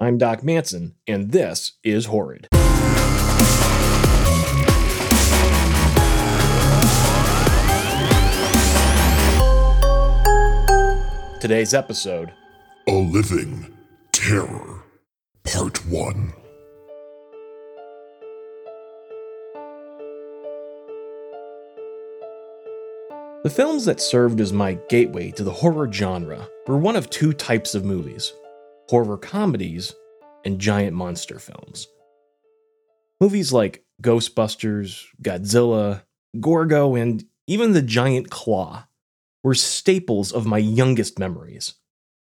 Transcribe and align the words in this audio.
I'm 0.00 0.16
Doc 0.16 0.44
Manson, 0.44 0.94
and 1.08 1.32
this 1.32 1.72
is 1.82 2.06
Horrid. 2.06 2.46
Today's 11.40 11.74
episode 11.74 12.32
A 12.86 12.92
Living 12.92 13.76
Terror, 14.12 14.84
Part 15.42 15.84
1. 15.86 16.32
The 23.42 23.50
films 23.50 23.84
that 23.86 24.00
served 24.00 24.40
as 24.40 24.52
my 24.52 24.78
gateway 24.88 25.32
to 25.32 25.42
the 25.42 25.50
horror 25.50 25.92
genre 25.92 26.48
were 26.68 26.78
one 26.78 26.94
of 26.94 27.10
two 27.10 27.32
types 27.32 27.74
of 27.74 27.84
movies 27.84 28.32
horror 28.88 29.18
comedies 29.18 29.94
and 30.44 30.58
giant 30.58 30.96
monster 30.96 31.38
films. 31.38 31.86
Movies 33.20 33.52
like 33.52 33.84
Ghostbusters, 34.02 35.04
Godzilla, 35.22 36.02
Gorgo, 36.40 36.94
and 36.94 37.24
even 37.46 37.72
The 37.72 37.82
Giant 37.82 38.30
Claw 38.30 38.86
were 39.42 39.54
staples 39.54 40.32
of 40.32 40.46
my 40.46 40.58
youngest 40.58 41.18
memories. 41.18 41.74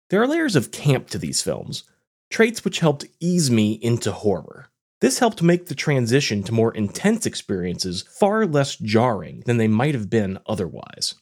There 0.09 0.21
are 0.21 0.27
layers 0.27 0.55
of 0.55 0.71
camp 0.71 1.09
to 1.09 1.17
these 1.17 1.41
films, 1.41 1.83
traits 2.29 2.65
which 2.65 2.79
helped 2.79 3.05
ease 3.19 3.51
me 3.51 3.73
into 3.73 4.11
horror. 4.11 4.69
This 5.01 5.19
helped 5.19 5.41
make 5.41 5.67
the 5.67 5.75
transition 5.75 6.43
to 6.43 6.53
more 6.53 6.73
intense 6.73 7.25
experiences 7.25 8.01
far 8.01 8.45
less 8.45 8.75
jarring 8.75 9.43
than 9.45 9.57
they 9.57 9.67
might 9.67 9.93
have 9.93 10.09
been 10.09 10.39
otherwise. 10.45 11.15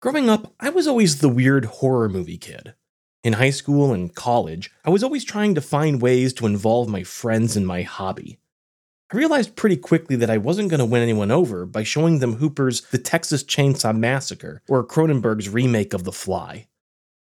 Growing 0.00 0.28
up, 0.28 0.52
I 0.60 0.70
was 0.70 0.86
always 0.86 1.18
the 1.18 1.28
weird 1.28 1.64
horror 1.64 2.08
movie 2.08 2.38
kid. 2.38 2.74
In 3.24 3.32
high 3.32 3.50
school 3.50 3.94
and 3.94 4.14
college, 4.14 4.70
I 4.84 4.90
was 4.90 5.02
always 5.02 5.24
trying 5.24 5.54
to 5.54 5.62
find 5.62 6.02
ways 6.02 6.34
to 6.34 6.44
involve 6.44 6.90
my 6.90 7.02
friends 7.04 7.56
in 7.56 7.64
my 7.64 7.80
hobby. 7.80 8.38
I 9.10 9.16
realized 9.16 9.56
pretty 9.56 9.78
quickly 9.78 10.14
that 10.16 10.28
I 10.28 10.36
wasn't 10.36 10.68
going 10.68 10.80
to 10.80 10.84
win 10.84 11.00
anyone 11.00 11.30
over 11.30 11.64
by 11.64 11.84
showing 11.84 12.18
them 12.18 12.34
Hooper's 12.34 12.82
The 12.82 12.98
Texas 12.98 13.42
Chainsaw 13.42 13.96
Massacre 13.96 14.60
or 14.68 14.86
Cronenberg's 14.86 15.48
remake 15.48 15.94
of 15.94 16.04
The 16.04 16.12
Fly. 16.12 16.66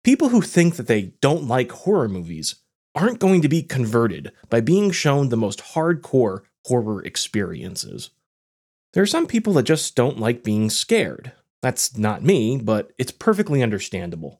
People 0.02 0.30
who 0.30 0.40
think 0.40 0.76
that 0.76 0.86
they 0.86 1.12
don't 1.20 1.46
like 1.46 1.70
horror 1.70 2.08
movies 2.08 2.54
aren't 2.94 3.18
going 3.18 3.42
to 3.42 3.48
be 3.50 3.62
converted 3.62 4.32
by 4.48 4.62
being 4.62 4.90
shown 4.92 5.28
the 5.28 5.36
most 5.36 5.60
hardcore 5.74 6.40
horror 6.64 7.02
experiences. 7.04 8.08
There 8.94 9.02
are 9.02 9.06
some 9.06 9.26
people 9.26 9.52
that 9.52 9.64
just 9.64 9.94
don't 9.96 10.18
like 10.18 10.42
being 10.42 10.70
scared. 10.70 11.32
That's 11.60 11.98
not 11.98 12.24
me, 12.24 12.56
but 12.56 12.90
it's 12.96 13.12
perfectly 13.12 13.62
understandable. 13.62 14.39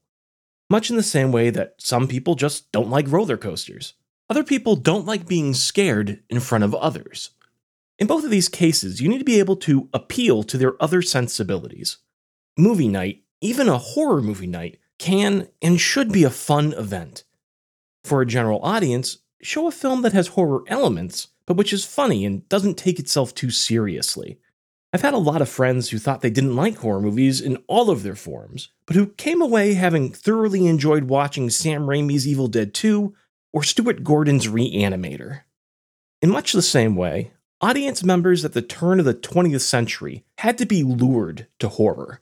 Much 0.70 0.88
in 0.88 0.96
the 0.96 1.02
same 1.02 1.32
way 1.32 1.50
that 1.50 1.74
some 1.78 2.06
people 2.06 2.36
just 2.36 2.70
don't 2.70 2.88
like 2.88 3.10
roller 3.10 3.36
coasters. 3.36 3.94
Other 4.30 4.44
people 4.44 4.76
don't 4.76 5.04
like 5.04 5.26
being 5.26 5.52
scared 5.52 6.22
in 6.30 6.38
front 6.38 6.62
of 6.62 6.74
others. 6.76 7.30
In 7.98 8.06
both 8.06 8.24
of 8.24 8.30
these 8.30 8.48
cases, 8.48 9.00
you 9.00 9.08
need 9.08 9.18
to 9.18 9.24
be 9.24 9.40
able 9.40 9.56
to 9.56 9.88
appeal 9.92 10.44
to 10.44 10.56
their 10.56 10.80
other 10.80 11.02
sensibilities. 11.02 11.98
Movie 12.56 12.88
night, 12.88 13.24
even 13.40 13.68
a 13.68 13.78
horror 13.78 14.22
movie 14.22 14.46
night, 14.46 14.78
can 14.98 15.48
and 15.60 15.80
should 15.80 16.12
be 16.12 16.22
a 16.22 16.30
fun 16.30 16.72
event. 16.74 17.24
For 18.04 18.22
a 18.22 18.26
general 18.26 18.60
audience, 18.62 19.18
show 19.42 19.66
a 19.66 19.72
film 19.72 20.02
that 20.02 20.12
has 20.12 20.28
horror 20.28 20.62
elements, 20.68 21.28
but 21.46 21.56
which 21.56 21.72
is 21.72 21.84
funny 21.84 22.24
and 22.24 22.48
doesn't 22.48 22.78
take 22.78 23.00
itself 23.00 23.34
too 23.34 23.50
seriously. 23.50 24.38
I've 24.92 25.02
had 25.02 25.14
a 25.14 25.18
lot 25.18 25.40
of 25.40 25.48
friends 25.48 25.90
who 25.90 25.98
thought 25.98 26.20
they 26.20 26.30
didn't 26.30 26.56
like 26.56 26.78
horror 26.78 27.00
movies 27.00 27.40
in 27.40 27.58
all 27.68 27.90
of 27.90 28.02
their 28.02 28.16
forms, 28.16 28.70
but 28.86 28.96
who 28.96 29.06
came 29.06 29.40
away 29.40 29.74
having 29.74 30.10
thoroughly 30.10 30.66
enjoyed 30.66 31.04
watching 31.04 31.48
Sam 31.48 31.86
Raimi's 31.86 32.26
Evil 32.26 32.48
Dead 32.48 32.74
2 32.74 33.14
or 33.52 33.62
Stuart 33.62 34.02
Gordon's 34.02 34.48
Reanimator. 34.48 35.42
In 36.20 36.30
much 36.30 36.52
the 36.52 36.60
same 36.60 36.96
way, 36.96 37.30
audience 37.60 38.02
members 38.02 38.44
at 38.44 38.52
the 38.52 38.62
turn 38.62 38.98
of 38.98 39.06
the 39.06 39.14
20th 39.14 39.60
century 39.60 40.24
had 40.38 40.58
to 40.58 40.66
be 40.66 40.82
lured 40.82 41.46
to 41.60 41.68
horror. 41.68 42.20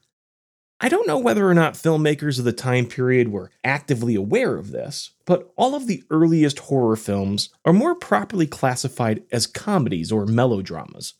I 0.78 0.90
don't 0.90 1.08
know 1.08 1.18
whether 1.18 1.48
or 1.48 1.54
not 1.54 1.74
filmmakers 1.74 2.38
of 2.38 2.44
the 2.44 2.52
time 2.52 2.84
period 2.84 3.32
were 3.32 3.50
actively 3.64 4.14
aware 4.14 4.56
of 4.56 4.72
this, 4.72 5.12
but 5.24 5.50
all 5.56 5.74
of 5.74 5.86
the 5.86 6.04
earliest 6.10 6.58
horror 6.58 6.96
films 6.96 7.48
are 7.64 7.72
more 7.72 7.94
properly 7.94 8.46
classified 8.46 9.22
as 9.32 9.46
comedies 9.46 10.12
or 10.12 10.26
melodramas. 10.26 11.14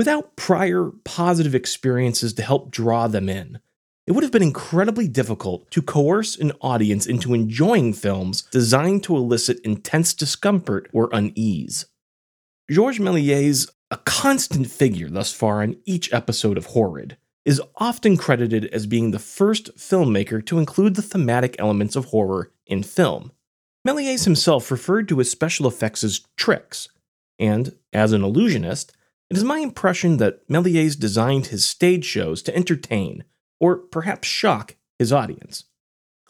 Without 0.00 0.34
prior 0.34 0.92
positive 1.04 1.54
experiences 1.54 2.32
to 2.32 2.42
help 2.42 2.70
draw 2.70 3.06
them 3.06 3.28
in, 3.28 3.60
it 4.06 4.12
would 4.12 4.24
have 4.24 4.32
been 4.32 4.42
incredibly 4.42 5.06
difficult 5.06 5.70
to 5.72 5.82
coerce 5.82 6.38
an 6.38 6.52
audience 6.62 7.04
into 7.04 7.34
enjoying 7.34 7.92
films 7.92 8.44
designed 8.50 9.04
to 9.04 9.14
elicit 9.14 9.60
intense 9.62 10.14
discomfort 10.14 10.88
or 10.94 11.10
unease. 11.12 11.84
Georges 12.70 13.04
Méliès, 13.04 13.70
a 13.90 13.98
constant 13.98 14.70
figure 14.70 15.10
thus 15.10 15.34
far 15.34 15.62
in 15.62 15.78
each 15.84 16.10
episode 16.14 16.56
of 16.56 16.68
Horrid, 16.68 17.18
is 17.44 17.60
often 17.76 18.16
credited 18.16 18.64
as 18.72 18.86
being 18.86 19.10
the 19.10 19.18
first 19.18 19.76
filmmaker 19.76 20.42
to 20.46 20.58
include 20.58 20.94
the 20.94 21.02
thematic 21.02 21.56
elements 21.58 21.94
of 21.94 22.06
horror 22.06 22.50
in 22.66 22.82
film. 22.82 23.32
Méliès 23.86 24.24
himself 24.24 24.70
referred 24.70 25.10
to 25.10 25.18
his 25.18 25.30
special 25.30 25.66
effects 25.66 26.02
as 26.02 26.22
tricks, 26.38 26.88
and, 27.38 27.76
as 27.92 28.12
an 28.12 28.24
illusionist, 28.24 28.94
it 29.30 29.36
is 29.36 29.44
my 29.44 29.60
impression 29.60 30.16
that 30.16 30.46
Méliès 30.48 30.98
designed 30.98 31.46
his 31.46 31.64
stage 31.64 32.04
shows 32.04 32.42
to 32.42 32.56
entertain, 32.56 33.22
or 33.60 33.76
perhaps 33.76 34.26
shock, 34.26 34.76
his 34.98 35.12
audience. 35.12 35.64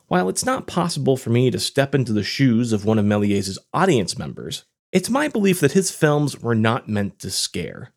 While 0.09 0.29
it's 0.29 0.45
not 0.45 0.67
possible 0.67 1.17
for 1.17 1.31
me 1.31 1.51
to 1.51 1.59
step 1.59 1.95
into 1.95 2.13
the 2.13 2.23
shoes 2.23 2.75
of 2.75 2.85
one 2.85 2.99
of 2.99 3.07
Méliès's 3.07 3.59
audience 3.73 4.19
members, 4.19 4.65
it's 4.93 5.09
my 5.09 5.29
belief 5.29 5.61
that 5.61 5.73
his 5.73 5.91
films 5.91 6.43
were 6.43 6.55
not 6.55 6.89
meant 6.89 7.19
to 7.21 7.31
scare. 7.31 7.93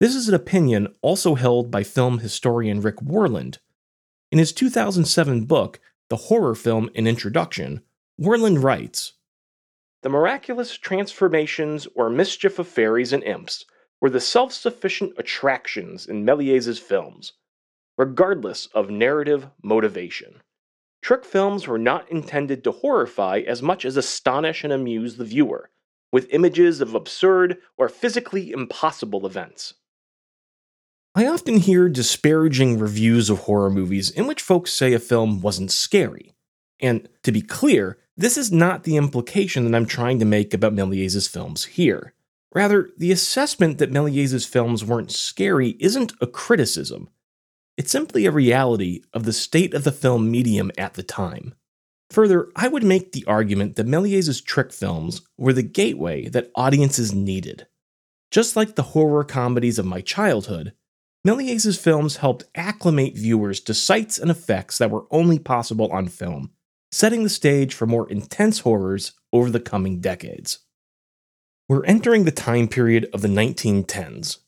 This 0.00 0.14
is 0.14 0.28
an 0.28 0.34
opinion 0.34 0.88
also 1.02 1.36
held 1.36 1.70
by 1.70 1.84
film 1.84 2.18
historian 2.18 2.80
Rick 2.80 2.96
Worland. 2.96 3.58
In 4.32 4.38
his 4.38 4.52
2007 4.52 5.44
book, 5.44 5.78
The 6.10 6.16
Horror 6.16 6.54
Film 6.54 6.90
An 6.96 7.06
Introduction, 7.06 7.82
Worland 8.20 8.62
writes 8.62 9.12
The 10.02 10.08
miraculous 10.08 10.76
transformations 10.76 11.86
or 11.94 12.10
mischief 12.10 12.58
of 12.58 12.66
fairies 12.66 13.12
and 13.12 13.22
imps 13.22 13.66
were 14.00 14.10
the 14.10 14.20
self 14.20 14.52
sufficient 14.52 15.12
attractions 15.16 16.06
in 16.06 16.24
Méliès's 16.24 16.78
films, 16.78 17.32
regardless 17.96 18.66
of 18.66 18.90
narrative 18.90 19.48
motivation. 19.62 20.42
Trick 21.02 21.24
films 21.24 21.66
were 21.66 21.78
not 21.78 22.10
intended 22.10 22.64
to 22.64 22.72
horrify 22.72 23.42
as 23.46 23.62
much 23.62 23.84
as 23.84 23.96
astonish 23.96 24.64
and 24.64 24.72
amuse 24.72 25.16
the 25.16 25.24
viewer, 25.24 25.70
with 26.12 26.32
images 26.32 26.80
of 26.80 26.94
absurd 26.94 27.58
or 27.76 27.88
physically 27.88 28.50
impossible 28.50 29.26
events. 29.26 29.74
I 31.14 31.26
often 31.26 31.58
hear 31.58 31.88
disparaging 31.88 32.78
reviews 32.78 33.30
of 33.30 33.40
horror 33.40 33.70
movies 33.70 34.10
in 34.10 34.26
which 34.26 34.42
folks 34.42 34.72
say 34.72 34.92
a 34.92 34.98
film 34.98 35.40
wasn't 35.40 35.72
scary. 35.72 36.34
And 36.78 37.08
to 37.22 37.32
be 37.32 37.40
clear, 37.40 37.98
this 38.16 38.36
is 38.36 38.52
not 38.52 38.82
the 38.82 38.96
implication 38.96 39.64
that 39.64 39.74
I'm 39.74 39.86
trying 39.86 40.18
to 40.18 40.26
make 40.26 40.52
about 40.52 40.74
Méliès's 40.74 41.26
films 41.26 41.64
here. 41.64 42.12
Rather, 42.54 42.90
the 42.96 43.12
assessment 43.12 43.78
that 43.78 43.92
Méliès's 43.92 44.46
films 44.46 44.84
weren't 44.84 45.10
scary 45.10 45.76
isn't 45.80 46.12
a 46.20 46.26
criticism. 46.26 47.08
It's 47.76 47.90
simply 47.90 48.24
a 48.24 48.30
reality 48.30 49.02
of 49.12 49.24
the 49.24 49.32
state 49.32 49.74
of 49.74 49.84
the 49.84 49.92
film 49.92 50.30
medium 50.30 50.70
at 50.78 50.94
the 50.94 51.02
time. 51.02 51.54
Further, 52.10 52.48
I 52.54 52.68
would 52.68 52.84
make 52.84 53.12
the 53.12 53.24
argument 53.26 53.76
that 53.76 53.86
Méliès's 53.86 54.40
trick 54.40 54.72
films 54.72 55.22
were 55.36 55.52
the 55.52 55.62
gateway 55.62 56.28
that 56.28 56.50
audiences 56.54 57.12
needed. 57.12 57.66
Just 58.30 58.56
like 58.56 58.74
the 58.74 58.82
horror 58.82 59.24
comedies 59.24 59.78
of 59.78 59.86
my 59.86 60.00
childhood, 60.00 60.72
Méliès's 61.26 61.78
films 61.78 62.18
helped 62.18 62.44
acclimate 62.54 63.16
viewers 63.16 63.60
to 63.60 63.74
sights 63.74 64.18
and 64.18 64.30
effects 64.30 64.78
that 64.78 64.90
were 64.90 65.06
only 65.10 65.38
possible 65.38 65.90
on 65.90 66.06
film, 66.06 66.52
setting 66.92 67.24
the 67.24 67.28
stage 67.28 67.74
for 67.74 67.86
more 67.86 68.08
intense 68.08 68.60
horrors 68.60 69.12
over 69.32 69.50
the 69.50 69.60
coming 69.60 70.00
decades. 70.00 70.60
We're 71.68 71.84
entering 71.84 72.24
the 72.24 72.30
time 72.30 72.68
period 72.68 73.08
of 73.12 73.22
the 73.22 73.28
1910s. 73.28 74.38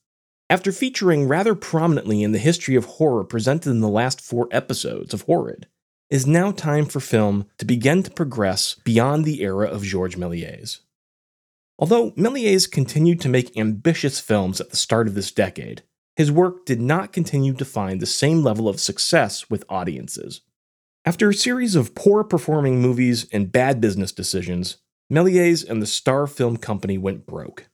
After 0.48 0.70
featuring 0.70 1.26
rather 1.26 1.56
prominently 1.56 2.22
in 2.22 2.30
the 2.30 2.38
history 2.38 2.76
of 2.76 2.84
horror 2.84 3.24
presented 3.24 3.70
in 3.70 3.80
the 3.80 3.88
last 3.88 4.20
four 4.20 4.46
episodes 4.52 5.12
of 5.12 5.22
Horrid, 5.22 5.66
it 6.10 6.14
is 6.14 6.28
now 6.28 6.52
time 6.52 6.86
for 6.86 7.00
film 7.00 7.46
to 7.58 7.64
begin 7.64 8.04
to 8.04 8.10
progress 8.12 8.76
beyond 8.84 9.24
the 9.24 9.42
era 9.42 9.66
of 9.66 9.82
Georges 9.82 10.18
Méliès. 10.18 10.78
Although 11.76 12.12
Méliès 12.12 12.70
continued 12.70 13.20
to 13.22 13.28
make 13.28 13.58
ambitious 13.58 14.20
films 14.20 14.60
at 14.60 14.70
the 14.70 14.76
start 14.76 15.08
of 15.08 15.14
this 15.14 15.32
decade, 15.32 15.82
his 16.14 16.30
work 16.30 16.64
did 16.64 16.80
not 16.80 17.12
continue 17.12 17.52
to 17.54 17.64
find 17.64 18.00
the 18.00 18.06
same 18.06 18.44
level 18.44 18.68
of 18.68 18.78
success 18.78 19.50
with 19.50 19.64
audiences. 19.68 20.42
After 21.04 21.28
a 21.30 21.34
series 21.34 21.74
of 21.74 21.96
poor 21.96 22.22
performing 22.22 22.80
movies 22.80 23.26
and 23.32 23.50
bad 23.50 23.80
business 23.80 24.12
decisions, 24.12 24.76
Méliès 25.12 25.68
and 25.68 25.80
the 25.80 25.86
Star 25.86 26.26
Film 26.26 26.56
Company 26.56 26.98
went 26.98 27.26
broke. 27.26 27.68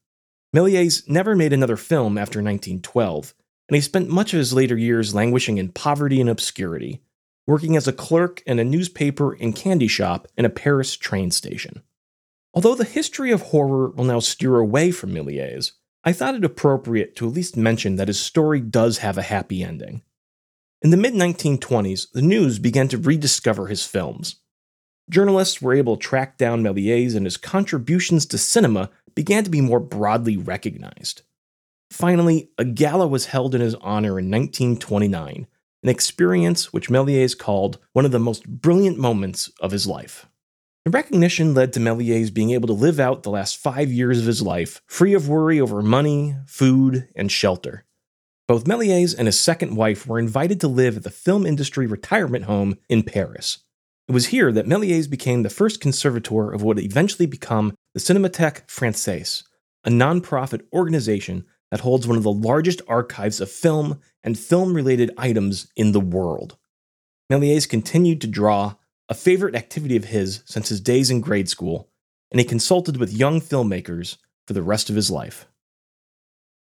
Méliès 0.55 1.09
never 1.09 1.35
made 1.35 1.53
another 1.53 1.77
film 1.77 2.17
after 2.17 2.39
1912, 2.39 3.35
and 3.69 3.75
he 3.75 3.81
spent 3.81 4.09
much 4.09 4.33
of 4.33 4.39
his 4.39 4.53
later 4.53 4.77
years 4.77 5.15
languishing 5.15 5.59
in 5.59 5.73
poverty 5.73 6.21
and 6.21 6.31
obscurity, 6.31 7.03
working 7.47 7.77
as 7.77 7.89
a 7.89 7.93
clerk 7.93 8.43
in 8.47 8.59
a 8.61 8.65
newspaper 8.65 9.33
and 9.33 9.57
candy 9.57 9.89
shop 9.89 10.29
in 10.37 10.45
a 10.45 10.51
Paris 10.51 10.97
train 10.97 11.33
station. 11.33 11.83
Although 12.55 12.77
the 12.77 12.85
history 12.85 13.33
of 13.33 13.43
horror 13.43 13.91
will 13.91 14.05
now 14.05 14.21
steer 14.21 14.57
away 14.57 14.93
from 14.93 15.11
Méliès, 15.11 15.73
I 16.05 16.13
thought 16.13 16.37
it 16.37 16.45
appropriate 16.45 17.17
to 17.17 17.27
at 17.27 17.35
least 17.35 17.57
mention 17.57 17.97
that 17.97 18.09
his 18.09 18.21
story 18.21 18.61
does 18.61 18.99
have 18.99 19.19
a 19.19 19.23
happy 19.23 19.65
ending. 19.65 20.03
In 20.83 20.91
the 20.91 20.97
mid 20.97 21.15
1920s, 21.15 22.13
the 22.13 22.23
news 22.23 22.61
began 22.61 22.87
to 22.89 22.99
rediscover 22.99 23.67
his 23.67 23.85
films. 23.87 24.37
Journalists 25.11 25.61
were 25.61 25.75
able 25.75 25.97
to 25.97 26.03
track 26.03 26.39
down 26.39 26.63
Méliès, 26.63 27.15
and 27.15 27.27
his 27.27 27.37
contributions 27.37 28.25
to 28.27 28.39
cinema 28.39 28.91
began 29.15 29.45
to 29.45 29.51
be 29.51 29.61
more 29.61 29.81
broadly 29.81 30.37
recognized. 30.37 31.23
Finally, 31.91 32.51
a 32.59 32.65
gala 32.65 33.07
was 33.07 33.27
held 33.27 33.55
in 33.55 33.61
his 33.61 33.75
honor 33.77 34.19
in 34.19 34.31
1929, 34.31 35.47
an 35.83 35.89
experience 35.89 36.73
which 36.73 36.89
Méliès 36.89 37.39
called 37.39 37.79
one 37.93 38.05
of 38.05 38.11
the 38.11 38.19
most 38.19 38.49
brilliant 38.49 38.99
moments 38.99 39.51
of 39.61 39.71
his 39.71 39.87
life. 39.87 40.27
The 40.85 40.91
recognition 40.91 41.55
led 41.55 41.73
to 41.75 41.81
Méliès 41.81 42.33
being 42.33 42.51
able 42.51 42.67
to 42.67 42.75
live 42.75 43.01
out 43.01 43.23
the 43.23 43.31
last 43.31 43.57
five 43.57 43.91
years 43.91 44.19
of 44.19 44.27
his 44.27 44.43
life 44.43 44.83
free 44.87 45.15
of 45.15 45.29
worry 45.29 45.61
over 45.61 45.83
money, 45.83 46.37
food, 46.47 47.09
and 47.15 47.31
shelter. 47.31 47.85
Both 48.47 48.65
Méliès 48.65 49.15
and 49.17 49.27
his 49.27 49.39
second 49.39 49.77
wife 49.77 50.07
were 50.07 50.19
invited 50.19 50.61
to 50.61 50.69
live 50.69 50.99
at 50.99 51.03
the 51.03 51.11
film 51.11 51.47
industry 51.47 51.87
retirement 51.87 52.45
home 52.45 52.77
in 52.91 53.03
Paris. 53.03 53.64
It 54.07 54.13
was 54.13 54.27
here 54.27 54.53
that 54.53 54.67
Méliès 54.67 55.09
became 55.09 55.43
the 55.43 55.51
first 55.51 55.81
conservator 55.81 56.53
of 56.53 56.63
what 56.63 56.77
would 56.77 56.85
eventually 56.85 57.27
become 57.27 57.75
the 57.95 58.01
Cinémathèque 58.01 58.67
Française, 58.67 59.45
a 59.85 59.91
nonprofit 59.91 60.63
organization 60.75 61.47
that 61.71 61.81
holds 61.81 62.07
one 62.07 62.19
of 62.19 62.23
the 62.23 62.33
largest 62.33 62.83
archives 62.87 63.41
of 63.41 63.51
film 63.51 64.01
and 64.23 64.39
film 64.39 64.75
related 64.75 65.11
items 65.17 65.69
in 65.75 65.93
the 65.93 66.01
world. 66.01 66.59
Méliès 67.33 67.69
continued 67.69 68.21
to 68.21 68.27
draw, 68.27 68.75
a 69.09 69.15
favorite 69.15 69.55
activity 69.55 69.97
of 69.97 70.07
his 70.07 70.43
since 70.45 70.69
his 70.69 70.81
days 70.81 71.11
in 71.11 71.21
grade 71.21 71.49
school, 71.49 71.89
and 72.31 72.39
he 72.39 72.45
consulted 72.45 72.99
with 72.99 73.13
young 73.13 73.41
filmmakers 73.41 74.19
for 74.47 74.53
the 74.53 74.63
rest 74.63 74.91
of 74.91 74.97
his 74.97 75.11
life. 75.11 75.47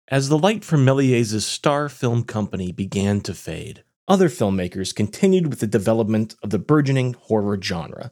As 0.09 0.27
the 0.27 0.37
light 0.37 0.65
from 0.65 0.85
Méliès' 0.85 1.41
star 1.41 1.87
film 1.87 2.23
company 2.23 2.73
began 2.73 3.21
to 3.21 3.33
fade, 3.33 3.83
other 4.11 4.27
filmmakers 4.27 4.93
continued 4.93 5.47
with 5.47 5.61
the 5.61 5.67
development 5.67 6.35
of 6.43 6.49
the 6.49 6.59
burgeoning 6.59 7.13
horror 7.13 7.57
genre. 7.61 8.11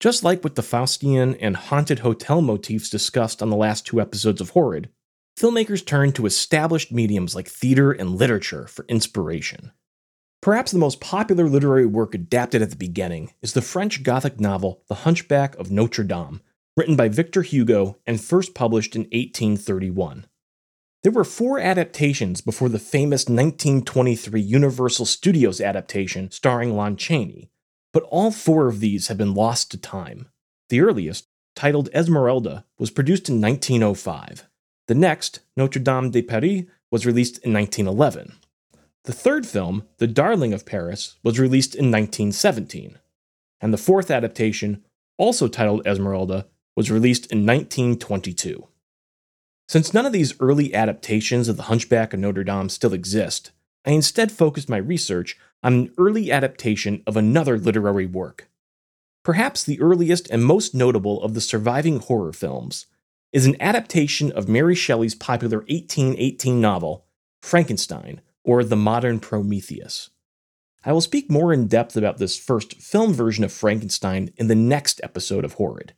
Just 0.00 0.24
like 0.24 0.42
with 0.42 0.56
the 0.56 0.62
Faustian 0.62 1.38
and 1.40 1.56
haunted 1.56 2.00
hotel 2.00 2.42
motifs 2.42 2.90
discussed 2.90 3.40
on 3.40 3.48
the 3.48 3.56
last 3.56 3.86
two 3.86 4.00
episodes 4.00 4.40
of 4.40 4.50
Horrid, 4.50 4.88
filmmakers 5.38 5.86
turned 5.86 6.16
to 6.16 6.26
established 6.26 6.90
mediums 6.90 7.36
like 7.36 7.46
theater 7.46 7.92
and 7.92 8.16
literature 8.16 8.66
for 8.66 8.84
inspiration. 8.88 9.70
Perhaps 10.42 10.72
the 10.72 10.78
most 10.78 11.00
popular 11.00 11.48
literary 11.48 11.86
work 11.86 12.16
adapted 12.16 12.60
at 12.60 12.70
the 12.70 12.76
beginning 12.76 13.32
is 13.40 13.52
the 13.52 13.62
French 13.62 14.02
Gothic 14.02 14.40
novel 14.40 14.82
The 14.88 15.06
Hunchback 15.06 15.54
of 15.54 15.70
Notre 15.70 16.02
Dame, 16.02 16.40
written 16.76 16.96
by 16.96 17.08
Victor 17.08 17.42
Hugo 17.42 17.96
and 18.04 18.20
first 18.20 18.56
published 18.56 18.96
in 18.96 19.02
1831. 19.02 20.26
There 21.08 21.14
were 21.14 21.24
four 21.24 21.58
adaptations 21.58 22.42
before 22.42 22.68
the 22.68 22.78
famous 22.78 23.30
1923 23.30 24.42
Universal 24.42 25.06
Studios 25.06 25.58
adaptation 25.58 26.30
starring 26.30 26.76
Lon 26.76 26.98
Chaney, 26.98 27.48
but 27.94 28.02
all 28.10 28.30
four 28.30 28.68
of 28.68 28.80
these 28.80 29.08
have 29.08 29.16
been 29.16 29.32
lost 29.32 29.70
to 29.70 29.78
time. 29.78 30.28
The 30.68 30.82
earliest, 30.82 31.26
titled 31.56 31.88
Esmeralda, 31.94 32.66
was 32.78 32.90
produced 32.90 33.30
in 33.30 33.40
1905. 33.40 34.44
The 34.86 34.94
next, 34.94 35.40
Notre 35.56 35.80
Dame 35.80 36.10
de 36.10 36.20
Paris, 36.20 36.64
was 36.90 37.06
released 37.06 37.38
in 37.38 37.54
1911. 37.54 38.34
The 39.04 39.14
third 39.14 39.46
film, 39.46 39.84
The 39.96 40.06
Darling 40.06 40.52
of 40.52 40.66
Paris, 40.66 41.16
was 41.22 41.40
released 41.40 41.74
in 41.74 41.86
1917. 41.86 42.98
And 43.62 43.72
the 43.72 43.78
fourth 43.78 44.10
adaptation, 44.10 44.84
also 45.16 45.48
titled 45.48 45.86
Esmeralda, 45.86 46.48
was 46.76 46.90
released 46.90 47.32
in 47.32 47.46
1922. 47.46 48.68
Since 49.68 49.92
none 49.92 50.06
of 50.06 50.12
these 50.12 50.40
early 50.40 50.74
adaptations 50.74 51.46
of 51.46 51.58
The 51.58 51.64
Hunchback 51.64 52.14
of 52.14 52.20
Notre 52.20 52.42
Dame 52.42 52.70
still 52.70 52.94
exist, 52.94 53.50
I 53.84 53.90
instead 53.90 54.32
focused 54.32 54.70
my 54.70 54.78
research 54.78 55.36
on 55.62 55.74
an 55.74 55.94
early 55.98 56.32
adaptation 56.32 57.02
of 57.06 57.18
another 57.18 57.58
literary 57.58 58.06
work. 58.06 58.48
Perhaps 59.22 59.64
the 59.64 59.78
earliest 59.78 60.30
and 60.30 60.42
most 60.42 60.74
notable 60.74 61.22
of 61.22 61.34
the 61.34 61.42
surviving 61.42 61.98
horror 61.98 62.32
films 62.32 62.86
is 63.30 63.44
an 63.44 63.60
adaptation 63.60 64.32
of 64.32 64.48
Mary 64.48 64.74
Shelley's 64.74 65.14
popular 65.14 65.58
1818 65.58 66.58
novel, 66.58 67.04
Frankenstein, 67.42 68.22
or 68.44 68.64
The 68.64 68.76
Modern 68.76 69.20
Prometheus. 69.20 70.08
I 70.82 70.92
will 70.92 71.02
speak 71.02 71.30
more 71.30 71.52
in 71.52 71.66
depth 71.66 71.94
about 71.94 72.16
this 72.16 72.38
first 72.38 72.80
film 72.80 73.12
version 73.12 73.44
of 73.44 73.52
Frankenstein 73.52 74.30
in 74.38 74.48
the 74.48 74.54
next 74.54 74.98
episode 75.04 75.44
of 75.44 75.54
Horrid. 75.54 75.92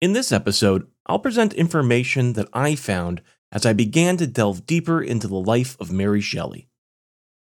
In 0.00 0.12
this 0.12 0.30
episode, 0.30 0.86
I'll 1.06 1.18
present 1.18 1.52
information 1.54 2.34
that 2.34 2.48
I 2.52 2.76
found 2.76 3.20
as 3.50 3.66
I 3.66 3.72
began 3.72 4.16
to 4.18 4.28
delve 4.28 4.64
deeper 4.64 5.02
into 5.02 5.26
the 5.26 5.34
life 5.34 5.76
of 5.80 5.90
Mary 5.90 6.20
Shelley. 6.20 6.68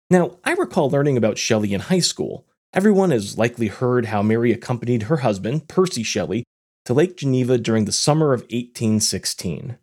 Now, 0.10 0.38
I 0.46 0.54
recall 0.54 0.90
learning 0.90 1.18
about 1.18 1.38
Shelley 1.38 1.74
in 1.74 1.82
high 1.82 2.00
school. 2.00 2.48
Everyone 2.74 3.12
has 3.12 3.38
likely 3.38 3.68
heard 3.68 4.06
how 4.06 4.22
Mary 4.22 4.54
accompanied 4.54 5.04
her 5.04 5.18
husband, 5.18 5.68
Percy 5.68 6.04
Shelley, 6.04 6.46
to 6.86 6.94
Lake 6.94 7.18
Geneva 7.18 7.58
during 7.58 7.84
the 7.84 7.92
summer 7.92 8.32
of 8.32 8.42
1816. 8.44 9.78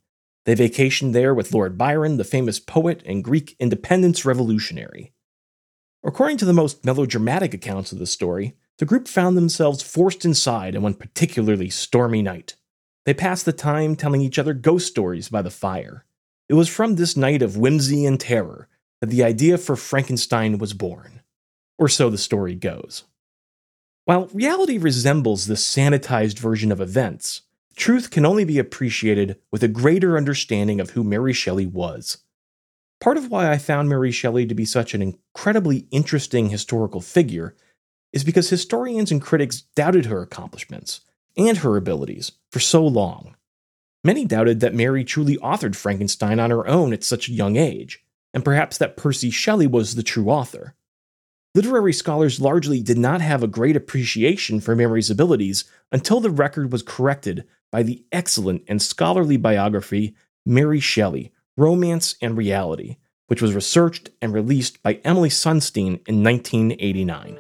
They 0.47 0.55
vacationed 0.55 1.13
there 1.13 1.35
with 1.35 1.53
Lord 1.53 1.77
Byron, 1.77 2.17
the 2.17 2.25
famous 2.25 2.59
poet 2.61 3.03
and 3.05 3.23
Greek 3.23 3.57
independence 3.59 4.25
revolutionary. 4.25 5.13
According 6.03 6.39
to 6.39 6.47
the 6.47 6.55
most 6.55 6.83
melodramatic 6.83 7.53
accounts 7.53 7.93
of 7.93 7.99
the 7.99 8.07
story, 8.07 8.57
the 8.79 8.85
group 8.85 9.07
found 9.07 9.37
themselves 9.37 9.83
forced 9.83 10.25
inside 10.25 10.75
on 10.75 10.83
one 10.83 10.95
particularly 10.95 11.71
stormy 11.71 12.23
night. 12.23 12.57
They 13.07 13.15
passed 13.15 13.45
the 13.45 13.53
time 13.53 13.97
telling 13.97 14.21
each 14.21 14.39
other 14.39 14.55
ghost 14.55 14.89
stories 14.89 15.29
by 15.29 15.43
the 15.43 15.51
fire. 15.51 16.05
It 16.49 16.55
was 16.55 16.69
from 16.69 16.97
this 16.97 17.17
night 17.17 17.43
of 17.43 17.57
whimsy 17.57 18.05
and 18.05 18.19
terror 18.19 18.69
that 19.01 19.11
the 19.11 19.23
idea 19.23 19.59
for 19.59 19.77
Frankenstein 19.77 20.59
was 20.59 20.73
born. 20.73 21.21
Or 21.79 21.89
so 21.89 22.11
the 22.11 22.19
story 22.19 22.55
goes. 22.55 23.05
While 24.05 24.29
reality 24.33 24.79
resembles 24.79 25.47
this 25.47 25.67
sanitized 25.67 26.39
version 26.39 26.71
of 26.71 26.81
events, 26.81 27.43
truth 27.77 28.11
can 28.11 28.27
only 28.27 28.45
be 28.45 28.59
appreciated 28.59 29.39
with 29.51 29.63
a 29.63 29.69
greater 29.69 30.17
understanding 30.17 30.81
of 30.81 30.91
who 30.91 31.03
Mary 31.03 31.33
Shelley 31.33 31.67
was. 31.67 32.19
Part 33.01 33.17
of 33.17 33.31
why 33.31 33.51
I 33.51 33.59
found 33.59 33.89
Mary 33.89 34.11
Shelley 34.11 34.47
to 34.47 34.55
be 34.55 34.65
such 34.65 34.95
an 34.95 35.03
incredibly 35.03 35.87
interesting 35.91 36.51
historical 36.51 37.01
figure 37.01 37.57
is 38.15 38.25
because 38.25 38.49
historians 38.49 39.11
and 39.11 39.21
critics 39.21 39.63
doubted 39.75 40.07
her 40.07 40.23
accomplishments 40.23 41.01
and 41.37 41.59
her 41.59 41.77
abilities 41.77 42.33
for 42.51 42.61
so 42.61 42.87
long. 42.87 43.35
Many 44.05 44.25
doubted 44.25 44.61
that 44.61 44.75
Mary 44.75 45.03
truly 45.03 45.37
authored 45.39 45.75
Frankenstein 45.75 46.39
on 46.39 46.51
her 46.51 46.67
own 46.69 46.93
at 46.93 47.03
such 47.03 47.29
a 47.29 47.33
young 47.33 47.57
age, 47.57 48.05
and 48.33 48.45
perhaps 48.45 48.79
that 48.79 48.97
Percy 48.97 49.31
Shelley 49.31 49.67
was 49.67 49.97
the 49.97 50.03
true 50.05 50.29
author. 50.29 50.75
Literary 51.57 51.93
scholars 51.93 52.41
largely 52.41 52.81
did 52.81 52.99
not 52.99 53.21
have 53.21 53.43
a 53.43 53.49
great 53.49 53.75
appreciation 53.75 54.61
for 54.61 54.77
Mary's 54.77 55.11
abilities 55.11 55.65
until 55.91 56.21
the 56.21 56.31
record 56.31 56.71
was 56.71 56.83
corrected 56.83 57.45
by 57.73 57.83
the 57.83 58.05
excellent 58.13 58.63
and 58.69 58.81
scholarly 58.81 59.37
biography 59.37 60.15
Mary 60.47 60.81
Shelley 60.81 61.33
Romance 61.57 62.17
and 62.21 62.37
Reality, 62.37 62.97
which 63.27 63.43
was 63.43 63.55
researched 63.55 64.11
and 64.23 64.33
released 64.33 64.83
by 64.83 65.01
Emily 65.05 65.31
Sunstein 65.31 66.01
in 66.07 66.23
1989. 66.23 67.39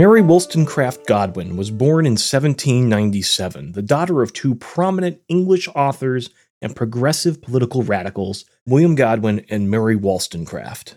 Mary 0.00 0.22
Wollstonecraft 0.22 1.08
Godwin 1.08 1.56
was 1.56 1.72
born 1.72 2.06
in 2.06 2.12
1797, 2.12 3.72
the 3.72 3.82
daughter 3.82 4.22
of 4.22 4.32
two 4.32 4.54
prominent 4.54 5.20
English 5.26 5.66
authors 5.74 6.30
and 6.62 6.76
progressive 6.76 7.42
political 7.42 7.82
radicals, 7.82 8.44
William 8.64 8.94
Godwin 8.94 9.44
and 9.48 9.68
Mary 9.68 9.96
Wollstonecraft. 9.96 10.94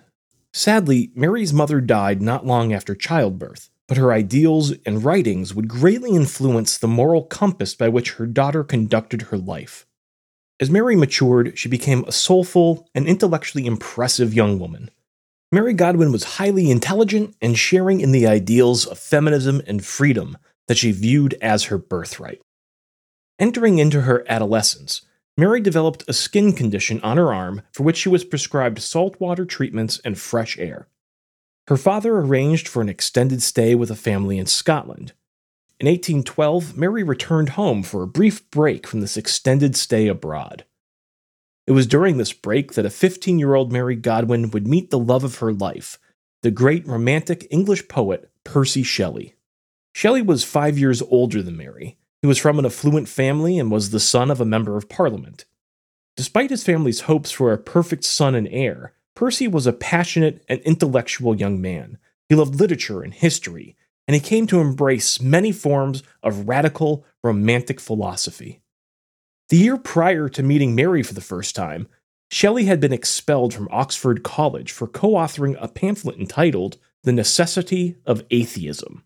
Sadly, 0.54 1.12
Mary's 1.16 1.52
mother 1.52 1.82
died 1.82 2.22
not 2.22 2.46
long 2.46 2.74
after 2.74 2.94
childbirth, 2.94 3.72
but 3.88 3.98
her 3.98 4.14
ideals 4.14 4.74
and 4.86 5.04
writings 5.04 5.56
would 5.56 5.68
greatly 5.68 6.12
influence 6.12 6.78
the 6.78 6.88
moral 6.88 7.24
compass 7.24 7.74
by 7.74 7.90
which 7.90 8.12
her 8.14 8.28
daughter 8.28 8.64
conducted 8.64 9.24
her 9.24 9.38
life. 9.40 9.88
As 10.60 10.70
Mary 10.70 10.96
matured, 10.96 11.58
she 11.58 11.68
became 11.68 12.04
a 12.04 12.12
soulful 12.12 12.88
and 12.94 13.08
intellectually 13.08 13.66
impressive 13.66 14.32
young 14.32 14.60
woman 14.60 14.92
Mary 15.54 15.74
Godwin 15.74 16.14
was 16.14 16.24
highly 16.24 16.72
intelligent 16.72 17.36
and 17.42 17.58
sharing 17.58 18.00
in 18.00 18.14
the 18.14 18.26
ideals 18.26 18.86
of 18.86 18.98
feminism 18.98 19.62
and 19.68 19.86
freedom 19.86 20.38
that 20.70 20.78
she 20.78 20.94
viewed 20.94 21.34
as 21.42 21.66
her 21.66 21.78
birthright. 21.78 22.42
Entering 23.38 23.78
into 23.78 24.02
her 24.02 24.24
adolescence, 24.30 25.02
Mary 25.36 25.60
developed 25.60 26.06
a 26.08 26.14
skin 26.14 26.54
condition 26.54 27.02
on 27.02 27.18
her 27.18 27.34
arm 27.34 27.64
for 27.74 27.84
which 27.84 27.98
she 27.98 28.08
was 28.08 28.24
prescribed 28.24 28.80
saltwater 28.80 29.44
treatments 29.44 30.00
and 30.06 30.18
fresh 30.18 30.58
air. 30.58 30.88
Her 31.68 31.78
father 31.78 32.16
arranged 32.16 32.70
for 32.70 32.82
an 32.82 32.88
extended 32.88 33.42
stay 33.42 33.76
with 33.76 33.92
a 33.92 33.96
family 33.96 34.38
in 34.38 34.46
Scotland. 34.46 35.12
In 35.82 35.88
1812, 35.88 36.78
Mary 36.78 37.04
returned 37.04 37.50
home 37.50 37.84
for 37.84 38.04
a 38.04 38.08
brief 38.08 38.50
break 38.52 38.88
from 38.88 39.02
this 39.02 39.18
extended 39.18 39.76
stay 39.76 40.08
abroad. 40.08 40.64
It 41.68 41.74
was 41.74 41.88
during 41.88 42.18
this 42.18 42.34
break 42.34 42.74
that 42.74 42.86
a 42.86 42.90
15 42.90 43.40
year 43.40 43.54
old 43.54 43.72
Mary 43.72 43.96
Godwin 43.96 44.52
would 44.52 44.68
meet 44.68 44.90
the 44.90 45.00
love 45.00 45.24
of 45.24 45.38
her 45.38 45.54
life, 45.54 46.00
the 46.42 46.52
great 46.52 46.88
romantic 46.88 47.48
English 47.52 47.88
poet 47.88 48.32
Percy 48.44 48.84
Shelley. 48.84 49.36
Shelley 49.94 50.22
was 50.22 50.44
five 50.44 50.78
years 50.78 51.02
older 51.02 51.42
than 51.44 51.58
Mary. 51.58 51.98
He 52.22 52.28
was 52.28 52.38
from 52.38 52.60
an 52.60 52.66
affluent 52.66 53.08
family 53.08 53.60
and 53.60 53.72
was 53.72 53.90
the 53.90 54.00
son 54.00 54.32
of 54.32 54.40
a 54.40 54.46
member 54.46 54.78
of 54.78 54.90
parliament. 54.90 55.46
Despite 56.16 56.50
his 56.50 56.64
family's 56.64 57.02
hopes 57.02 57.32
for 57.32 57.52
a 57.52 57.58
perfect 57.58 58.04
son 58.04 58.36
and 58.36 58.48
heir, 58.52 58.94
Percy 59.16 59.48
was 59.48 59.68
a 59.68 59.74
passionate 59.74 60.44
and 60.48 60.60
intellectual 60.62 61.36
young 61.36 61.62
man. 61.62 61.98
He 62.30 62.36
loved 62.36 62.56
literature 62.56 63.02
and 63.02 63.14
history, 63.14 63.76
and 64.08 64.16
he 64.16 64.22
came 64.22 64.48
to 64.48 64.60
embrace 64.60 65.22
many 65.22 65.52
forms 65.52 66.04
of 66.24 66.48
radical, 66.48 67.06
romantic 67.24 67.80
philosophy. 67.80 68.62
The 69.52 69.58
year 69.58 69.76
prior 69.76 70.30
to 70.30 70.44
meeting 70.44 70.76
Mary 70.76 71.04
for 71.04 71.14
the 71.14 71.20
first 71.20 71.58
time, 71.58 71.90
Shelley 72.32 72.64
had 72.64 72.80
been 72.80 72.94
expelled 72.94 73.54
from 73.54 73.68
Oxford 73.70 74.24
College 74.24 74.72
for 74.72 74.88
co 74.88 75.10
authoring 75.16 75.58
a 75.60 75.68
pamphlet 75.68 76.18
entitled 76.18 76.78
The 77.04 77.12
Necessity 77.12 77.98
of 78.06 78.24
Atheism. 78.32 79.04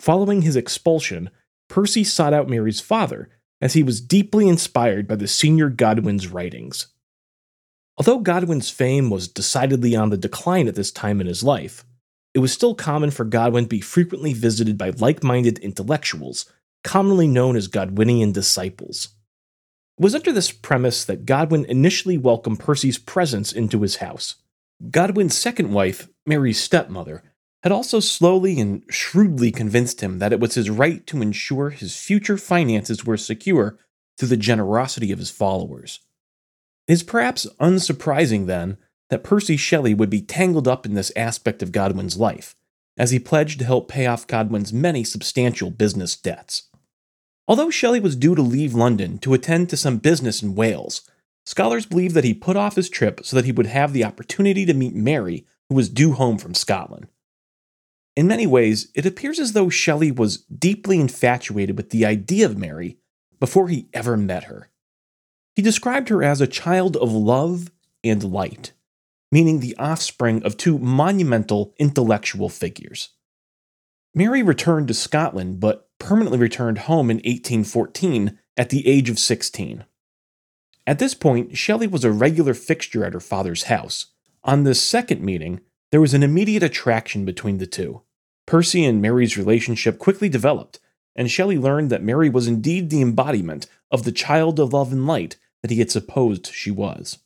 Following 0.00 0.42
his 0.42 0.56
expulsion, 0.56 1.30
Percy 1.68 2.02
sought 2.02 2.34
out 2.34 2.48
Mary's 2.48 2.80
father, 2.80 3.28
as 3.60 3.74
he 3.74 3.84
was 3.84 4.00
deeply 4.00 4.48
inspired 4.48 5.06
by 5.06 5.14
the 5.14 5.28
senior 5.28 5.68
Godwin's 5.68 6.26
writings. 6.26 6.88
Although 7.96 8.18
Godwin's 8.18 8.70
fame 8.70 9.10
was 9.10 9.28
decidedly 9.28 9.94
on 9.94 10.10
the 10.10 10.16
decline 10.16 10.66
at 10.66 10.74
this 10.74 10.90
time 10.90 11.20
in 11.20 11.28
his 11.28 11.44
life, 11.44 11.84
it 12.34 12.40
was 12.40 12.52
still 12.52 12.74
common 12.74 13.12
for 13.12 13.24
Godwin 13.24 13.66
to 13.66 13.68
be 13.68 13.80
frequently 13.80 14.32
visited 14.32 14.76
by 14.76 14.90
like 14.90 15.22
minded 15.22 15.60
intellectuals, 15.60 16.46
commonly 16.82 17.28
known 17.28 17.54
as 17.54 17.68
Godwinian 17.68 18.32
disciples. 18.32 19.13
Was 19.98 20.14
under 20.14 20.32
this 20.32 20.50
premise 20.50 21.04
that 21.04 21.24
Godwin 21.24 21.64
initially 21.66 22.18
welcomed 22.18 22.58
Percy's 22.58 22.98
presence 22.98 23.52
into 23.52 23.82
his 23.82 23.96
house. 23.96 24.36
Godwin's 24.90 25.36
second 25.36 25.72
wife, 25.72 26.08
Mary's 26.26 26.60
stepmother, 26.60 27.22
had 27.62 27.70
also 27.70 28.00
slowly 28.00 28.58
and 28.60 28.82
shrewdly 28.90 29.52
convinced 29.52 30.00
him 30.00 30.18
that 30.18 30.32
it 30.32 30.40
was 30.40 30.54
his 30.54 30.68
right 30.68 31.06
to 31.06 31.22
ensure 31.22 31.70
his 31.70 31.96
future 31.96 32.36
finances 32.36 33.06
were 33.06 33.16
secure 33.16 33.78
through 34.18 34.28
the 34.28 34.36
generosity 34.36 35.12
of 35.12 35.18
his 35.18 35.30
followers. 35.30 36.00
It 36.88 36.92
is 36.92 37.02
perhaps 37.02 37.46
unsurprising, 37.60 38.46
then, 38.46 38.76
that 39.10 39.24
Percy 39.24 39.56
Shelley 39.56 39.94
would 39.94 40.10
be 40.10 40.20
tangled 40.20 40.68
up 40.68 40.84
in 40.84 40.94
this 40.94 41.12
aspect 41.14 41.62
of 41.62 41.72
Godwin's 41.72 42.18
life, 42.18 42.56
as 42.98 43.12
he 43.12 43.18
pledged 43.18 43.60
to 43.60 43.64
help 43.64 43.88
pay 43.88 44.06
off 44.06 44.26
Godwin's 44.26 44.72
many 44.72 45.04
substantial 45.04 45.70
business 45.70 46.16
debts. 46.16 46.68
Although 47.46 47.70
Shelley 47.70 48.00
was 48.00 48.16
due 48.16 48.34
to 48.34 48.42
leave 48.42 48.74
London 48.74 49.18
to 49.18 49.34
attend 49.34 49.68
to 49.68 49.76
some 49.76 49.98
business 49.98 50.42
in 50.42 50.54
Wales, 50.54 51.02
scholars 51.44 51.86
believe 51.86 52.14
that 52.14 52.24
he 52.24 52.32
put 52.32 52.56
off 52.56 52.76
his 52.76 52.88
trip 52.88 53.20
so 53.24 53.36
that 53.36 53.44
he 53.44 53.52
would 53.52 53.66
have 53.66 53.92
the 53.92 54.04
opportunity 54.04 54.64
to 54.64 54.74
meet 54.74 54.94
Mary, 54.94 55.46
who 55.68 55.74
was 55.74 55.88
due 55.88 56.12
home 56.12 56.38
from 56.38 56.54
Scotland. 56.54 57.08
In 58.16 58.26
many 58.26 58.46
ways, 58.46 58.90
it 58.94 59.04
appears 59.04 59.38
as 59.38 59.52
though 59.52 59.68
Shelley 59.68 60.10
was 60.10 60.38
deeply 60.38 61.00
infatuated 61.00 61.76
with 61.76 61.90
the 61.90 62.06
idea 62.06 62.46
of 62.46 62.56
Mary 62.56 62.98
before 63.40 63.68
he 63.68 63.88
ever 63.92 64.16
met 64.16 64.44
her. 64.44 64.70
He 65.56 65.62
described 65.62 66.08
her 66.08 66.22
as 66.22 66.40
a 66.40 66.46
child 66.46 66.96
of 66.96 67.12
love 67.12 67.70
and 68.02 68.22
light, 68.24 68.72
meaning 69.30 69.60
the 69.60 69.76
offspring 69.76 70.42
of 70.44 70.56
two 70.56 70.78
monumental 70.78 71.74
intellectual 71.78 72.48
figures. 72.48 73.10
Mary 74.14 74.42
returned 74.42 74.88
to 74.88 74.94
Scotland, 74.94 75.58
but 75.58 75.83
permanently 75.98 76.38
returned 76.38 76.78
home 76.78 77.10
in 77.10 77.18
1814 77.18 78.38
at 78.56 78.70
the 78.70 78.86
age 78.86 79.10
of 79.10 79.18
16. 79.18 79.84
At 80.86 80.98
this 80.98 81.14
point, 81.14 81.56
Shelley 81.56 81.86
was 81.86 82.04
a 82.04 82.12
regular 82.12 82.54
fixture 82.54 83.04
at 83.04 83.14
her 83.14 83.20
father's 83.20 83.64
house. 83.64 84.06
On 84.42 84.64
this 84.64 84.82
second 84.82 85.22
meeting, 85.22 85.60
there 85.90 86.00
was 86.00 86.14
an 86.14 86.22
immediate 86.22 86.62
attraction 86.62 87.24
between 87.24 87.58
the 87.58 87.66
two. 87.66 88.02
Percy 88.46 88.84
and 88.84 89.00
Mary's 89.00 89.38
relationship 89.38 89.98
quickly 89.98 90.28
developed, 90.28 90.78
and 91.16 91.30
Shelley 91.30 91.56
learned 91.56 91.90
that 91.90 92.02
Mary 92.02 92.28
was 92.28 92.46
indeed 92.46 92.90
the 92.90 93.00
embodiment 93.00 93.66
of 93.90 94.04
the 94.04 94.12
child 94.12 94.60
of 94.60 94.72
love 94.72 94.92
and 94.92 95.06
light 95.06 95.36
that 95.62 95.70
he 95.70 95.78
had 95.78 95.90
supposed 95.90 96.52
she 96.52 96.70
was. 96.70 97.18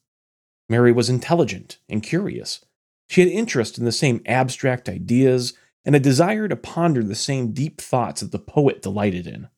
Mary 0.69 0.93
was 0.93 1.09
intelligent 1.09 1.79
and 1.89 2.03
curious. 2.03 2.65
She 3.09 3.23
had 3.23 3.31
interest 3.31 3.79
in 3.79 3.85
the 3.85 3.93
same 3.93 4.21
abstract 4.27 4.89
ideas 4.89 5.55
and 5.85 5.95
a 5.95 6.01
desire 6.01 6.49
to 6.49 6.57
ponder 6.57 7.03
the 7.03 7.15
same 7.15 7.53
deep 7.53 7.81
thoughts 7.81 8.21
that 8.21 8.33
the 8.33 8.39
poet 8.39 8.83
delighted 8.83 9.27
in. 9.27 9.49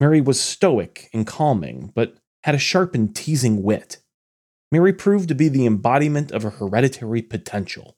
Mary 0.00 0.20
was 0.20 0.40
stoic 0.40 1.10
and 1.12 1.26
calming, 1.26 1.92
but 1.94 2.14
had 2.44 2.54
a 2.54 2.58
sharp 2.58 2.94
and 2.94 3.14
teasing 3.14 3.62
wit. 3.62 3.98
Mary 4.70 4.92
proved 4.92 5.28
to 5.28 5.34
be 5.34 5.48
the 5.48 5.66
embodiment 5.66 6.30
of 6.30 6.44
a 6.44 6.50
hereditary 6.50 7.22
potential. 7.22 7.96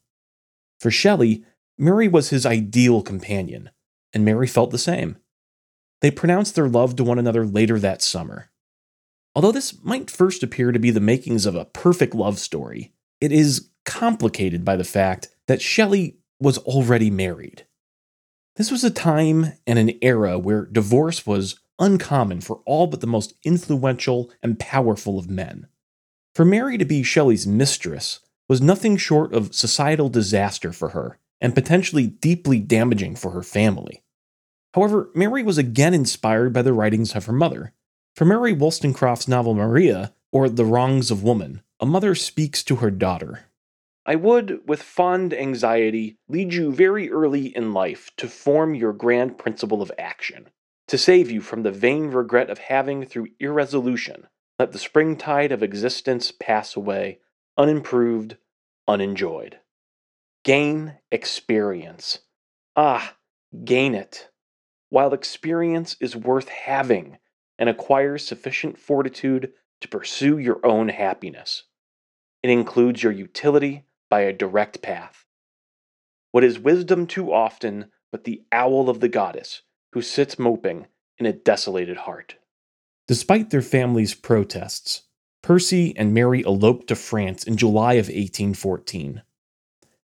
For 0.78 0.90
Shelley, 0.90 1.44
Mary 1.76 2.08
was 2.08 2.30
his 2.30 2.46
ideal 2.46 3.02
companion, 3.02 3.70
and 4.12 4.24
Mary 4.24 4.46
felt 4.46 4.70
the 4.70 4.78
same. 4.78 5.16
They 6.00 6.10
pronounced 6.10 6.54
their 6.54 6.68
love 6.68 6.96
to 6.96 7.04
one 7.04 7.18
another 7.18 7.44
later 7.44 7.78
that 7.78 8.02
summer. 8.02 8.50
Although 9.34 9.52
this 9.52 9.82
might 9.82 10.10
first 10.10 10.42
appear 10.42 10.72
to 10.72 10.78
be 10.78 10.90
the 10.90 11.00
makings 11.00 11.46
of 11.46 11.54
a 11.54 11.66
perfect 11.66 12.14
love 12.14 12.38
story, 12.38 12.92
it 13.20 13.32
is 13.32 13.70
complicated 13.84 14.64
by 14.64 14.76
the 14.76 14.84
fact 14.84 15.28
that 15.46 15.60
Shelley 15.60 16.19
was 16.40 16.58
already 16.58 17.10
married. 17.10 17.66
This 18.56 18.70
was 18.70 18.82
a 18.82 18.90
time 18.90 19.52
and 19.66 19.78
an 19.78 19.92
era 20.02 20.38
where 20.38 20.66
divorce 20.66 21.26
was 21.26 21.60
uncommon 21.78 22.40
for 22.40 22.60
all 22.66 22.86
but 22.86 23.00
the 23.00 23.06
most 23.06 23.34
influential 23.44 24.30
and 24.42 24.58
powerful 24.58 25.18
of 25.18 25.30
men. 25.30 25.66
For 26.34 26.44
Mary 26.44 26.78
to 26.78 26.84
be 26.84 27.02
Shelley's 27.02 27.46
mistress 27.46 28.20
was 28.48 28.60
nothing 28.60 28.96
short 28.96 29.32
of 29.32 29.54
societal 29.54 30.08
disaster 30.08 30.72
for 30.72 30.90
her 30.90 31.18
and 31.40 31.54
potentially 31.54 32.06
deeply 32.06 32.60
damaging 32.60 33.16
for 33.16 33.30
her 33.30 33.42
family. 33.42 34.02
However, 34.74 35.10
Mary 35.14 35.42
was 35.42 35.58
again 35.58 35.94
inspired 35.94 36.52
by 36.52 36.62
the 36.62 36.72
writings 36.72 37.14
of 37.14 37.26
her 37.26 37.32
mother. 37.32 37.72
For 38.14 38.24
Mary 38.24 38.52
Wollstonecraft's 38.52 39.26
novel 39.26 39.54
Maria, 39.54 40.12
or 40.32 40.48
The 40.48 40.64
Wrongs 40.64 41.10
of 41.10 41.22
Woman, 41.22 41.62
a 41.80 41.86
mother 41.86 42.14
speaks 42.14 42.62
to 42.64 42.76
her 42.76 42.90
daughter 42.90 43.46
I 44.10 44.16
would, 44.16 44.66
with 44.66 44.82
fond 44.82 45.32
anxiety, 45.32 46.18
lead 46.26 46.52
you 46.52 46.72
very 46.72 47.08
early 47.12 47.56
in 47.56 47.72
life 47.72 48.10
to 48.16 48.26
form 48.26 48.74
your 48.74 48.92
grand 48.92 49.38
principle 49.38 49.82
of 49.82 49.92
action, 49.96 50.48
to 50.88 50.98
save 50.98 51.30
you 51.30 51.40
from 51.40 51.62
the 51.62 51.70
vain 51.70 52.08
regret 52.08 52.50
of 52.50 52.58
having, 52.58 53.04
through 53.04 53.28
irresolution, 53.38 54.26
let 54.58 54.72
the 54.72 54.80
springtide 54.80 55.52
of 55.52 55.62
existence 55.62 56.32
pass 56.32 56.74
away, 56.74 57.20
unimproved, 57.56 58.36
unenjoyed. 58.88 59.60
Gain 60.42 60.96
experience. 61.12 62.18
Ah, 62.74 63.14
gain 63.64 63.94
it. 63.94 64.28
While 64.88 65.14
experience 65.14 65.94
is 66.00 66.16
worth 66.16 66.48
having 66.48 67.18
and 67.60 67.68
acquires 67.68 68.26
sufficient 68.26 68.76
fortitude 68.76 69.52
to 69.82 69.86
pursue 69.86 70.36
your 70.36 70.58
own 70.66 70.88
happiness. 70.88 71.62
It 72.42 72.50
includes 72.50 73.04
your 73.04 73.12
utility 73.12 73.84
by 74.10 74.20
a 74.20 74.32
direct 74.32 74.82
path. 74.82 75.24
What 76.32 76.44
is 76.44 76.58
wisdom 76.58 77.06
too 77.06 77.32
often 77.32 77.86
but 78.12 78.24
the 78.24 78.42
owl 78.52 78.90
of 78.90 79.00
the 79.00 79.08
goddess 79.08 79.62
who 79.92 80.02
sits 80.02 80.38
moping 80.38 80.86
in 81.18 81.26
a 81.26 81.32
desolated 81.32 81.98
heart? 81.98 82.36
Despite 83.08 83.50
their 83.50 83.62
family's 83.62 84.14
protests, 84.14 85.02
Percy 85.42 85.96
and 85.96 86.12
Mary 86.12 86.44
eloped 86.44 86.88
to 86.88 86.94
France 86.94 87.44
in 87.44 87.56
July 87.56 87.94
of 87.94 88.06
1814. 88.06 89.22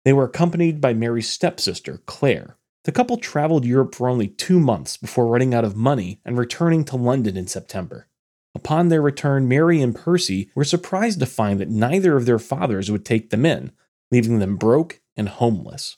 They 0.05 0.13
were 0.13 0.25
accompanied 0.25 0.81
by 0.81 0.95
Mary's 0.95 1.29
stepsister, 1.29 1.99
Claire. 2.07 2.57
The 2.85 2.93
couple 2.93 3.17
traveled 3.17 3.65
Europe 3.65 3.95
for 3.95 4.09
only 4.09 4.29
two 4.29 4.61
months 4.61 4.97
before 4.97 5.27
running 5.27 5.53
out 5.53 5.65
of 5.65 5.77
money 5.77 6.21
and 6.25 6.39
returning 6.39 6.85
to 6.87 6.97
London 6.97 7.37
in 7.37 7.49
September. 7.49 8.07
Upon 8.55 8.89
their 8.89 9.03
return, 9.03 9.49
Mary 9.49 9.83
and 9.83 9.95
Percy 9.95 10.51
were 10.55 10.65
surprised 10.65 11.21
to 11.21 11.27
find 11.27 11.61
that 11.61 11.69
neither 11.69 12.17
of 12.17 12.25
their 12.25 12.39
fathers 12.39 12.91
would 12.91 13.05
take 13.05 13.31
them 13.31 13.45
in, 13.45 13.73
leaving 14.11 14.39
them 14.39 14.57
broke 14.57 15.01
and 15.17 15.29
homeless. 15.29 15.97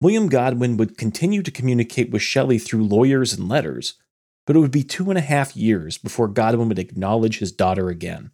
William 0.00 0.28
Godwin 0.28 0.76
would 0.78 0.96
continue 0.96 1.42
to 1.42 1.50
communicate 1.50 2.10
with 2.10 2.22
Shelley 2.22 2.58
through 2.58 2.84
lawyers 2.84 3.34
and 3.34 3.48
letters, 3.48 3.94
but 4.46 4.56
it 4.56 4.60
would 4.60 4.70
be 4.70 4.82
two 4.82 5.10
and 5.10 5.18
a 5.18 5.22
half 5.22 5.56
years 5.56 5.98
before 5.98 6.28
Godwin 6.28 6.68
would 6.68 6.78
acknowledge 6.78 7.38
his 7.38 7.52
daughter 7.52 7.88
again. 7.88 8.30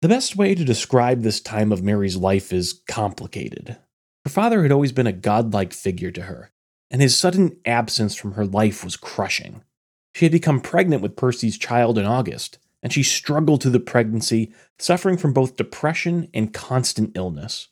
The 0.00 0.08
best 0.08 0.34
way 0.34 0.54
to 0.54 0.64
describe 0.64 1.22
this 1.22 1.40
time 1.40 1.70
of 1.70 1.82
Mary's 1.82 2.16
life 2.16 2.52
is 2.52 2.80
complicated. 2.88 3.76
Her 4.24 4.30
father 4.30 4.62
had 4.62 4.72
always 4.72 4.92
been 4.92 5.06
a 5.06 5.12
godlike 5.12 5.72
figure 5.72 6.10
to 6.10 6.22
her, 6.22 6.50
and 6.90 7.02
his 7.02 7.16
sudden 7.16 7.58
absence 7.66 8.14
from 8.14 8.32
her 8.32 8.46
life 8.46 8.82
was 8.82 8.96
crushing. 8.96 9.62
She 10.14 10.24
had 10.24 10.32
become 10.32 10.60
pregnant 10.60 11.02
with 11.02 11.16
Percy's 11.16 11.58
child 11.58 11.98
in 11.98 12.04
August, 12.04 12.58
and 12.82 12.92
she 12.92 13.02
struggled 13.02 13.62
through 13.62 13.72
the 13.72 13.80
pregnancy, 13.80 14.52
suffering 14.78 15.16
from 15.16 15.32
both 15.32 15.56
depression 15.56 16.28
and 16.34 16.52
constant 16.52 17.12
illness. 17.14 17.68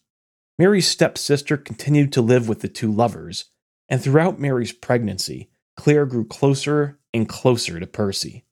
Mary's 0.60 0.86
stepsister 0.86 1.56
continued 1.56 2.12
to 2.12 2.20
live 2.20 2.46
with 2.46 2.60
the 2.60 2.68
two 2.68 2.92
lovers, 2.92 3.46
and 3.88 4.02
throughout 4.02 4.38
Mary's 4.38 4.74
pregnancy, 4.74 5.48
Claire 5.74 6.04
grew 6.04 6.26
closer 6.26 6.98
and 7.14 7.26
closer 7.26 7.80
to 7.80 7.86
Percy. 7.86 8.44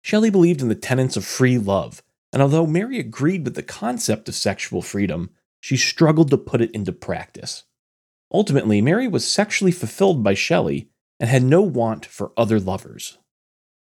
Shelley 0.00 0.30
believed 0.30 0.62
in 0.62 0.68
the 0.68 0.74
tenets 0.74 1.18
of 1.18 1.24
free 1.26 1.58
love, 1.58 2.02
and 2.32 2.40
although 2.40 2.66
Mary 2.66 2.98
agreed 2.98 3.44
with 3.44 3.56
the 3.56 3.62
concept 3.62 4.26
of 4.26 4.34
sexual 4.34 4.80
freedom, 4.80 5.28
she 5.60 5.76
struggled 5.76 6.30
to 6.30 6.38
put 6.38 6.62
it 6.62 6.70
into 6.70 6.92
practice. 6.92 7.64
Ultimately, 8.32 8.80
Mary 8.80 9.06
was 9.06 9.30
sexually 9.30 9.70
fulfilled 9.70 10.24
by 10.24 10.32
Shelley 10.32 10.88
and 11.18 11.28
had 11.28 11.42
no 11.42 11.60
want 11.60 12.06
for 12.06 12.32
other 12.38 12.58
lovers. 12.58 13.18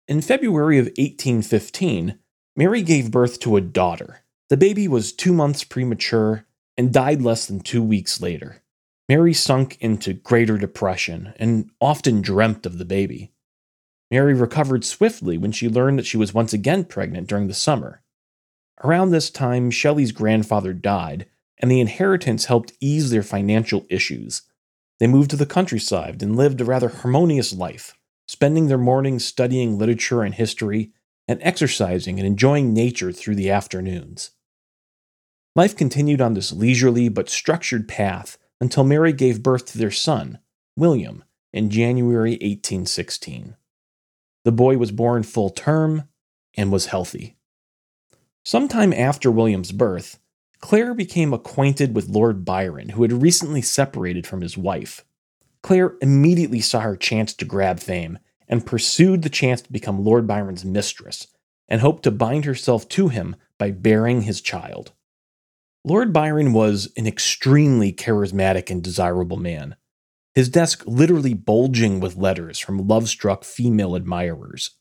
In 0.08 0.22
February 0.22 0.78
of 0.78 0.86
1815, 0.86 2.20
Mary 2.56 2.84
gave 2.84 3.10
birth 3.10 3.40
to 3.40 3.58
a 3.58 3.62
daughter. 3.62 4.20
The 4.50 4.56
baby 4.56 4.88
was 4.88 5.12
two 5.12 5.34
months 5.34 5.64
premature 5.64 6.46
and 6.78 6.94
died 6.94 7.22
less 7.22 7.46
than 7.46 7.60
two 7.60 7.82
weeks 7.82 8.22
later. 8.22 8.62
Mary 9.08 9.34
sunk 9.34 9.78
into 9.80 10.14
greater 10.14 10.58
depression 10.58 11.34
and 11.38 11.70
often 11.80 12.22
dreamt 12.22 12.66
of 12.66 12.78
the 12.78 12.86
baby. 12.86 13.32
Mary 14.10 14.34
recovered 14.34 14.84
swiftly 14.84 15.38
when 15.38 15.52
she 15.52 15.70
learned 15.70 16.00
that 16.00 16.06
she 16.06 16.18
was 16.18 16.34
once 16.34 16.54
again 16.54 16.84
pregnant 16.84 17.28
during 17.28 17.48
the 17.48 17.54
summer. 17.54 18.02
Around 18.84 19.12
this 19.12 19.30
time, 19.30 19.72
Shelley's 19.72 20.12
grandfather 20.12 20.74
died, 20.74 21.28
and 21.60 21.72
the 21.72 21.80
inheritance 21.80 22.46
helped 22.46 22.74
ease 22.80 23.10
their 23.10 23.24
financial 23.24 23.86
issues. 23.90 24.42
They 25.00 25.08
moved 25.08 25.30
to 25.32 25.36
the 25.36 25.46
countryside 25.46 26.22
and 26.22 26.36
lived 26.36 26.62
a 26.62 26.66
rather 26.66 26.90
harmonious 26.90 27.54
life, 27.54 27.96
spending 28.28 28.68
their 28.68 28.78
mornings 28.78 29.26
studying 29.26 29.78
literature 29.78 30.24
and 30.24 30.34
history 30.34 30.92
and 31.28 31.40
exercising 31.42 32.20
and 32.20 32.28
enjoying 32.28 32.74
nature 32.74 33.12
through 33.12 33.36
the 33.36 33.50
afternoons. 33.50 34.32
Life 35.56 35.78
continued 35.78 36.20
on 36.20 36.34
this 36.34 36.52
leisurely 36.52 37.08
but 37.08 37.30
structured 37.30 37.88
path 37.88 38.38
until 38.60 38.84
Mary 38.84 39.14
gave 39.14 39.42
birth 39.42 39.66
to 39.68 39.78
their 39.78 39.92
son, 39.92 40.40
William, 40.76 41.24
in 41.54 41.70
January 41.70 42.32
1816. 42.32 43.56
The 44.44 44.52
boy 44.52 44.78
was 44.78 44.92
born 44.92 45.24
full 45.24 45.50
term 45.50 46.10
and 46.56 46.74
was 46.74 46.88
healthy. 46.88 47.38
Sometime 48.44 48.92
after 48.92 49.32
William's 49.32 49.72
birth, 49.72 50.20
Claire 50.60 50.94
became 50.94 51.34
acquainted 51.34 51.96
with 51.96 52.10
Lord 52.10 52.44
Byron, 52.44 52.90
who 52.90 53.04
had 53.04 53.22
recently 53.22 53.62
separated 53.62 54.28
from 54.28 54.42
his 54.42 54.58
wife. 54.58 55.06
Claire 55.64 55.96
immediately 56.02 56.60
saw 56.60 56.82
her 56.82 56.98
chance 56.98 57.34
to 57.34 57.46
grab 57.46 57.80
fame 57.80 58.20
and 58.50 58.66
pursued 58.66 59.22
the 59.22 59.30
chance 59.30 59.62
to 59.62 59.72
become 59.72 60.04
Lord 60.04 60.28
Byron's 60.28 60.66
mistress 60.66 61.28
and 61.70 61.80
hoped 61.80 62.04
to 62.04 62.12
bind 62.12 62.44
herself 62.44 62.90
to 62.90 63.08
him 63.08 63.38
by 63.58 63.72
bearing 63.72 64.22
his 64.22 64.42
child. 64.42 64.92
Lord 65.88 66.12
Byron 66.12 66.52
was 66.52 66.92
an 66.98 67.06
extremely 67.06 67.94
charismatic 67.94 68.72
and 68.72 68.84
desirable 68.84 69.38
man, 69.38 69.76
his 70.34 70.50
desk 70.50 70.82
literally 70.88 71.36
bulging 71.36 72.00
with 72.00 72.18
letters 72.18 72.58
from 72.58 72.88
love 72.88 73.08
struck 73.08 73.44
female 73.44 73.96
admirers. 73.96 74.72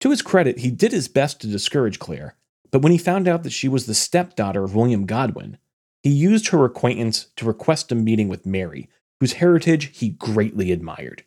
To 0.00 0.10
his 0.10 0.22
credit, 0.22 0.58
he 0.58 0.72
did 0.72 0.90
his 0.90 1.06
best 1.06 1.40
to 1.40 1.46
discourage 1.46 2.00
Claire, 2.00 2.36
but 2.72 2.82
when 2.82 2.90
he 2.90 2.98
found 2.98 3.28
out 3.28 3.44
that 3.44 3.52
she 3.52 3.68
was 3.68 3.86
the 3.86 3.94
stepdaughter 3.94 4.64
of 4.64 4.74
William 4.74 5.06
Godwin, 5.06 5.56
he 6.02 6.10
used 6.10 6.48
her 6.48 6.64
acquaintance 6.64 7.28
to 7.36 7.46
request 7.46 7.92
a 7.92 7.94
meeting 7.94 8.28
with 8.28 8.44
Mary, 8.44 8.90
whose 9.20 9.34
heritage 9.34 9.96
he 9.96 10.08
greatly 10.08 10.72
admired. 10.72 11.22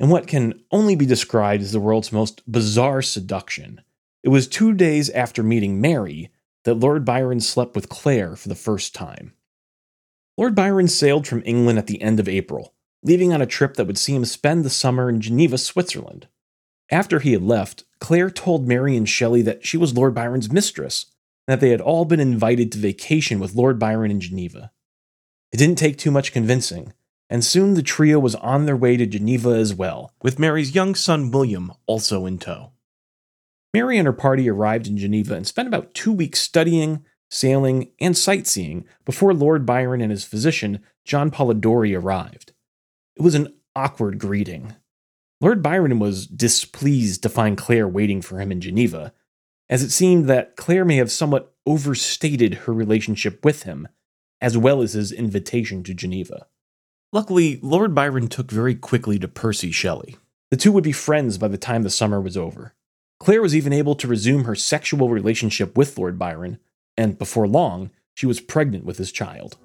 In 0.00 0.08
what 0.08 0.26
can 0.26 0.58
only 0.70 0.96
be 0.96 1.04
described 1.04 1.62
as 1.62 1.72
the 1.72 1.80
world's 1.80 2.12
most 2.12 2.50
bizarre 2.50 3.02
seduction, 3.02 3.82
it 4.22 4.30
was 4.30 4.48
two 4.48 4.72
days 4.72 5.10
after 5.10 5.42
meeting 5.42 5.82
Mary 5.82 6.31
that 6.64 6.74
Lord 6.74 7.04
Byron 7.04 7.40
slept 7.40 7.74
with 7.74 7.88
Claire 7.88 8.36
for 8.36 8.48
the 8.48 8.54
first 8.54 8.94
time. 8.94 9.34
Lord 10.38 10.54
Byron 10.54 10.88
sailed 10.88 11.26
from 11.26 11.42
England 11.44 11.78
at 11.78 11.86
the 11.86 12.00
end 12.00 12.18
of 12.18 12.28
April, 12.28 12.74
leaving 13.02 13.32
on 13.32 13.42
a 13.42 13.46
trip 13.46 13.74
that 13.74 13.86
would 13.86 13.98
see 13.98 14.14
him 14.14 14.24
spend 14.24 14.64
the 14.64 14.70
summer 14.70 15.08
in 15.08 15.20
Geneva, 15.20 15.58
Switzerland. 15.58 16.28
After 16.90 17.20
he 17.20 17.32
had 17.32 17.42
left, 17.42 17.84
Claire 18.00 18.30
told 18.30 18.66
Mary 18.66 18.96
and 18.96 19.08
Shelley 19.08 19.42
that 19.42 19.66
she 19.66 19.76
was 19.76 19.94
Lord 19.94 20.14
Byron's 20.14 20.50
mistress, 20.50 21.06
and 21.46 21.52
that 21.52 21.60
they 21.60 21.70
had 21.70 21.80
all 21.80 22.04
been 22.04 22.20
invited 22.20 22.70
to 22.72 22.78
vacation 22.78 23.40
with 23.40 23.54
Lord 23.54 23.78
Byron 23.78 24.10
in 24.10 24.20
Geneva. 24.20 24.72
It 25.52 25.58
didn't 25.58 25.78
take 25.78 25.98
too 25.98 26.10
much 26.10 26.32
convincing, 26.32 26.92
and 27.28 27.44
soon 27.44 27.74
the 27.74 27.82
trio 27.82 28.18
was 28.18 28.34
on 28.36 28.66
their 28.66 28.76
way 28.76 28.96
to 28.96 29.06
Geneva 29.06 29.50
as 29.50 29.74
well, 29.74 30.12
with 30.22 30.38
Mary's 30.38 30.74
young 30.74 30.94
son 30.94 31.30
William 31.30 31.72
also 31.86 32.26
in 32.26 32.38
tow. 32.38 32.71
Mary 33.74 33.98
and 33.98 34.06
her 34.06 34.12
party 34.12 34.48
arrived 34.48 34.86
in 34.86 34.98
Geneva 34.98 35.34
and 35.34 35.46
spent 35.46 35.68
about 35.68 35.94
two 35.94 36.12
weeks 36.12 36.40
studying, 36.40 37.04
sailing, 37.30 37.90
and 38.00 38.16
sightseeing 38.16 38.84
before 39.04 39.32
Lord 39.32 39.64
Byron 39.64 40.00
and 40.00 40.10
his 40.10 40.24
physician, 40.24 40.80
John 41.04 41.30
Polidori, 41.30 41.98
arrived. 41.98 42.52
It 43.16 43.22
was 43.22 43.34
an 43.34 43.54
awkward 43.74 44.18
greeting, 44.18 44.74
Lord 45.42 45.60
Byron 45.60 45.98
was 45.98 46.28
displeased 46.28 47.24
to 47.24 47.28
find 47.28 47.58
Claire 47.58 47.88
waiting 47.88 48.22
for 48.22 48.38
him 48.38 48.52
in 48.52 48.60
Geneva, 48.60 49.12
as 49.68 49.82
it 49.82 49.90
seemed 49.90 50.26
that 50.26 50.54
Claire 50.54 50.84
may 50.84 50.94
have 50.96 51.10
somewhat 51.10 51.52
overstated 51.66 52.54
her 52.54 52.72
relationship 52.72 53.44
with 53.44 53.64
him, 53.64 53.88
as 54.40 54.56
well 54.56 54.82
as 54.82 54.92
his 54.92 55.10
invitation 55.10 55.82
to 55.82 55.94
Geneva. 55.94 56.46
Luckily, 57.12 57.58
Lord 57.60 57.92
Byron 57.92 58.28
took 58.28 58.52
very 58.52 58.76
quickly 58.76 59.18
to 59.18 59.26
Percy 59.26 59.72
Shelley. 59.72 60.16
The 60.52 60.56
two 60.56 60.70
would 60.70 60.84
be 60.84 60.92
friends 60.92 61.38
by 61.38 61.48
the 61.48 61.58
time 61.58 61.82
the 61.82 61.90
summer 61.90 62.20
was 62.20 62.36
over. 62.36 62.74
Claire 63.22 63.40
was 63.40 63.54
even 63.54 63.72
able 63.72 63.94
to 63.94 64.08
resume 64.08 64.42
her 64.42 64.56
sexual 64.56 65.08
relationship 65.08 65.78
with 65.78 65.96
Lord 65.96 66.18
Byron, 66.18 66.58
and 66.96 67.16
before 67.16 67.46
long, 67.46 67.92
she 68.14 68.26
was 68.26 68.40
pregnant 68.40 68.84
with 68.84 68.98
his 68.98 69.12
child. 69.12 69.56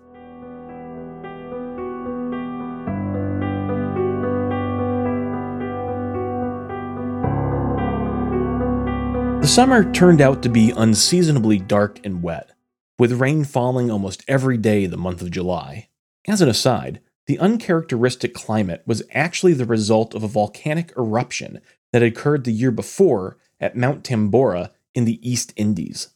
The 9.41 9.47
summer 9.47 9.91
turned 9.91 10.21
out 10.21 10.43
to 10.43 10.49
be 10.49 10.69
unseasonably 10.69 11.57
dark 11.57 11.99
and 12.05 12.21
wet, 12.21 12.51
with 12.99 13.13
rain 13.13 13.43
falling 13.43 13.89
almost 13.89 14.23
every 14.27 14.57
day 14.57 14.85
the 14.85 14.97
month 14.97 15.23
of 15.23 15.31
July. 15.31 15.89
As 16.27 16.43
an 16.43 16.49
aside, 16.49 16.99
the 17.25 17.39
uncharacteristic 17.39 18.35
climate 18.35 18.83
was 18.85 19.01
actually 19.13 19.53
the 19.53 19.65
result 19.65 20.13
of 20.13 20.21
a 20.21 20.27
volcanic 20.27 20.93
eruption 20.95 21.59
that 21.91 22.03
occurred 22.03 22.43
the 22.43 22.51
year 22.51 22.69
before 22.69 23.37
at 23.59 23.75
Mount 23.75 24.03
Tambora 24.03 24.71
in 24.93 25.05
the 25.05 25.19
East 25.27 25.53
Indies. 25.55 26.09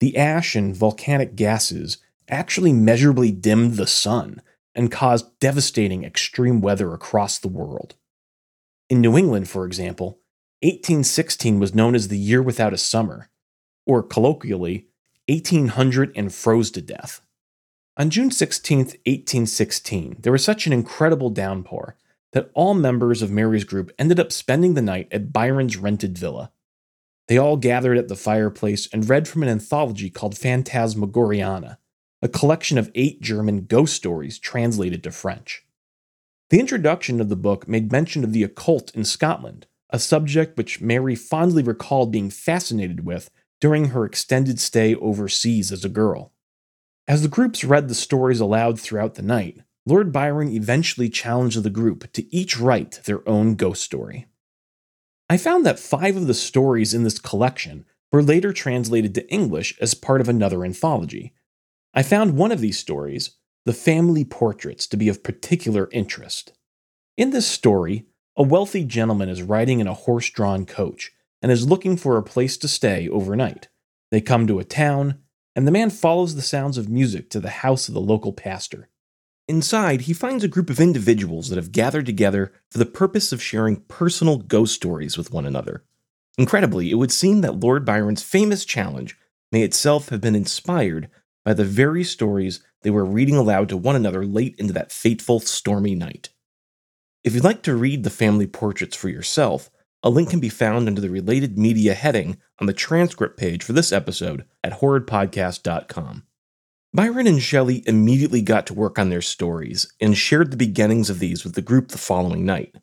The 0.00 0.16
ash 0.16 0.54
and 0.54 0.74
volcanic 0.74 1.36
gases 1.36 1.98
actually 2.28 2.72
measurably 2.72 3.30
dimmed 3.30 3.74
the 3.74 3.86
sun 3.86 4.40
and 4.74 4.90
caused 4.90 5.38
devastating 5.40 6.04
extreme 6.04 6.60
weather 6.60 6.94
across 6.94 7.38
the 7.38 7.48
world. 7.48 7.96
In 8.88 9.00
New 9.00 9.16
England, 9.16 9.48
for 9.48 9.66
example, 9.66 10.20
1816 10.62 11.58
was 11.58 11.74
known 11.74 11.94
as 11.94 12.08
the 12.08 12.18
year 12.18 12.42
without 12.42 12.72
a 12.72 12.78
summer, 12.78 13.30
or 13.86 14.02
colloquially, 14.02 14.86
1800 15.28 16.12
and 16.16 16.32
froze 16.32 16.70
to 16.72 16.82
death. 16.82 17.20
On 17.96 18.10
June 18.10 18.30
16, 18.30 18.78
1816, 18.78 20.16
there 20.20 20.32
was 20.32 20.44
such 20.44 20.66
an 20.66 20.72
incredible 20.72 21.30
downpour 21.30 21.96
that 22.32 22.50
all 22.54 22.74
members 22.74 23.22
of 23.22 23.30
Mary's 23.30 23.64
group 23.64 23.92
ended 23.98 24.20
up 24.20 24.32
spending 24.32 24.74
the 24.74 24.82
night 24.82 25.08
at 25.10 25.32
Byron's 25.32 25.76
rented 25.76 26.16
villa. 26.16 26.52
They 27.28 27.38
all 27.38 27.56
gathered 27.56 27.98
at 27.98 28.08
the 28.08 28.16
fireplace 28.16 28.88
and 28.92 29.08
read 29.08 29.28
from 29.28 29.42
an 29.42 29.48
anthology 29.48 30.10
called 30.10 30.34
Phantasmagoriana, 30.34 31.78
a 32.22 32.28
collection 32.28 32.76
of 32.76 32.90
eight 32.94 33.20
German 33.20 33.66
ghost 33.66 33.94
stories 33.94 34.38
translated 34.38 35.02
to 35.04 35.10
French. 35.10 35.64
The 36.50 36.60
introduction 36.60 37.20
of 37.20 37.28
the 37.28 37.36
book 37.36 37.68
made 37.68 37.92
mention 37.92 38.24
of 38.24 38.32
the 38.32 38.42
occult 38.42 38.94
in 38.94 39.04
Scotland, 39.04 39.66
a 39.90 39.98
subject 39.98 40.56
which 40.56 40.80
Mary 40.80 41.14
fondly 41.14 41.62
recalled 41.62 42.10
being 42.10 42.30
fascinated 42.30 43.04
with 43.04 43.30
during 43.60 43.86
her 43.86 44.04
extended 44.04 44.58
stay 44.58 44.94
overseas 44.96 45.70
as 45.70 45.84
a 45.84 45.88
girl. 45.88 46.32
As 47.06 47.22
the 47.22 47.28
groups 47.28 47.64
read 47.64 47.88
the 47.88 47.94
stories 47.94 48.40
aloud 48.40 48.80
throughout 48.80 49.14
the 49.14 49.22
night, 49.22 49.60
Lord 49.86 50.12
Byron 50.12 50.48
eventually 50.48 51.08
challenged 51.08 51.62
the 51.62 51.70
group 51.70 52.12
to 52.12 52.34
each 52.34 52.58
write 52.58 53.00
their 53.04 53.26
own 53.28 53.54
ghost 53.54 53.82
story. 53.82 54.26
I 55.28 55.36
found 55.36 55.64
that 55.64 55.78
five 55.78 56.16
of 56.16 56.26
the 56.26 56.34
stories 56.34 56.92
in 56.92 57.04
this 57.04 57.18
collection 57.18 57.86
were 58.12 58.22
later 58.22 58.52
translated 58.52 59.14
to 59.14 59.28
English 59.32 59.78
as 59.80 59.94
part 59.94 60.20
of 60.20 60.28
another 60.28 60.64
anthology. 60.64 61.32
I 61.94 62.02
found 62.02 62.36
one 62.36 62.52
of 62.52 62.60
these 62.60 62.78
stories, 62.78 63.36
The 63.64 63.72
Family 63.72 64.24
Portraits, 64.24 64.86
to 64.88 64.96
be 64.96 65.08
of 65.08 65.22
particular 65.22 65.88
interest. 65.92 66.52
In 67.16 67.30
this 67.30 67.46
story, 67.46 68.06
a 68.36 68.42
wealthy 68.42 68.84
gentleman 68.84 69.28
is 69.28 69.42
riding 69.42 69.80
in 69.80 69.86
a 69.86 69.94
horse 69.94 70.30
drawn 70.30 70.66
coach 70.66 71.12
and 71.42 71.50
is 71.50 71.68
looking 71.68 71.96
for 71.96 72.16
a 72.16 72.22
place 72.22 72.56
to 72.58 72.68
stay 72.68 73.08
overnight. 73.08 73.68
They 74.10 74.20
come 74.20 74.46
to 74.46 74.58
a 74.58 74.64
town, 74.64 75.20
and 75.56 75.66
the 75.66 75.72
man 75.72 75.90
follows 75.90 76.34
the 76.34 76.42
sounds 76.42 76.76
of 76.76 76.88
music 76.88 77.30
to 77.30 77.40
the 77.40 77.50
house 77.50 77.88
of 77.88 77.94
the 77.94 78.00
local 78.00 78.32
pastor. 78.32 78.88
Inside, 79.50 80.02
he 80.02 80.12
finds 80.12 80.44
a 80.44 80.48
group 80.48 80.70
of 80.70 80.78
individuals 80.78 81.48
that 81.48 81.56
have 81.56 81.72
gathered 81.72 82.06
together 82.06 82.52
for 82.70 82.78
the 82.78 82.86
purpose 82.86 83.32
of 83.32 83.42
sharing 83.42 83.80
personal 83.88 84.38
ghost 84.38 84.76
stories 84.76 85.18
with 85.18 85.32
one 85.32 85.44
another. 85.44 85.82
Incredibly, 86.38 86.92
it 86.92 86.94
would 86.94 87.10
seem 87.10 87.40
that 87.40 87.58
Lord 87.58 87.84
Byron's 87.84 88.22
famous 88.22 88.64
challenge 88.64 89.18
may 89.50 89.62
itself 89.62 90.10
have 90.10 90.20
been 90.20 90.36
inspired 90.36 91.10
by 91.44 91.52
the 91.52 91.64
very 91.64 92.04
stories 92.04 92.62
they 92.82 92.90
were 92.90 93.04
reading 93.04 93.34
aloud 93.34 93.68
to 93.70 93.76
one 93.76 93.96
another 93.96 94.24
late 94.24 94.54
into 94.56 94.72
that 94.72 94.92
fateful, 94.92 95.40
stormy 95.40 95.96
night. 95.96 96.28
If 97.24 97.34
you'd 97.34 97.42
like 97.42 97.62
to 97.64 97.74
read 97.74 98.04
the 98.04 98.08
family 98.08 98.46
portraits 98.46 98.96
for 98.96 99.08
yourself, 99.08 99.68
A 100.02 100.10
link 100.10 100.30
can 100.30 100.40
be 100.40 100.48
found 100.48 100.86
under 100.86 101.00
the 101.00 101.10
related 101.10 101.58
media 101.58 101.94
heading 101.94 102.38
on 102.58 102.66
the 102.66 102.72
transcript 102.72 103.36
page 103.36 103.62
for 103.62 103.72
this 103.72 103.92
episode 103.92 104.44
at 104.64 104.80
horridpodcast.com. 104.80 106.22
Byron 106.92 107.28
and 107.28 107.40
Shelley 107.40 107.84
immediately 107.86 108.42
got 108.42 108.66
to 108.66 108.74
work 108.74 108.98
on 108.98 109.10
their 109.10 109.22
stories 109.22 109.86
and 110.00 110.18
shared 110.18 110.50
the 110.50 110.56
beginnings 110.56 111.08
of 111.08 111.20
these 111.20 111.44
with 111.44 111.54
the 111.54 111.62
group 111.62 111.88
the 111.88 111.98
following 111.98 112.44
night. 112.44 112.74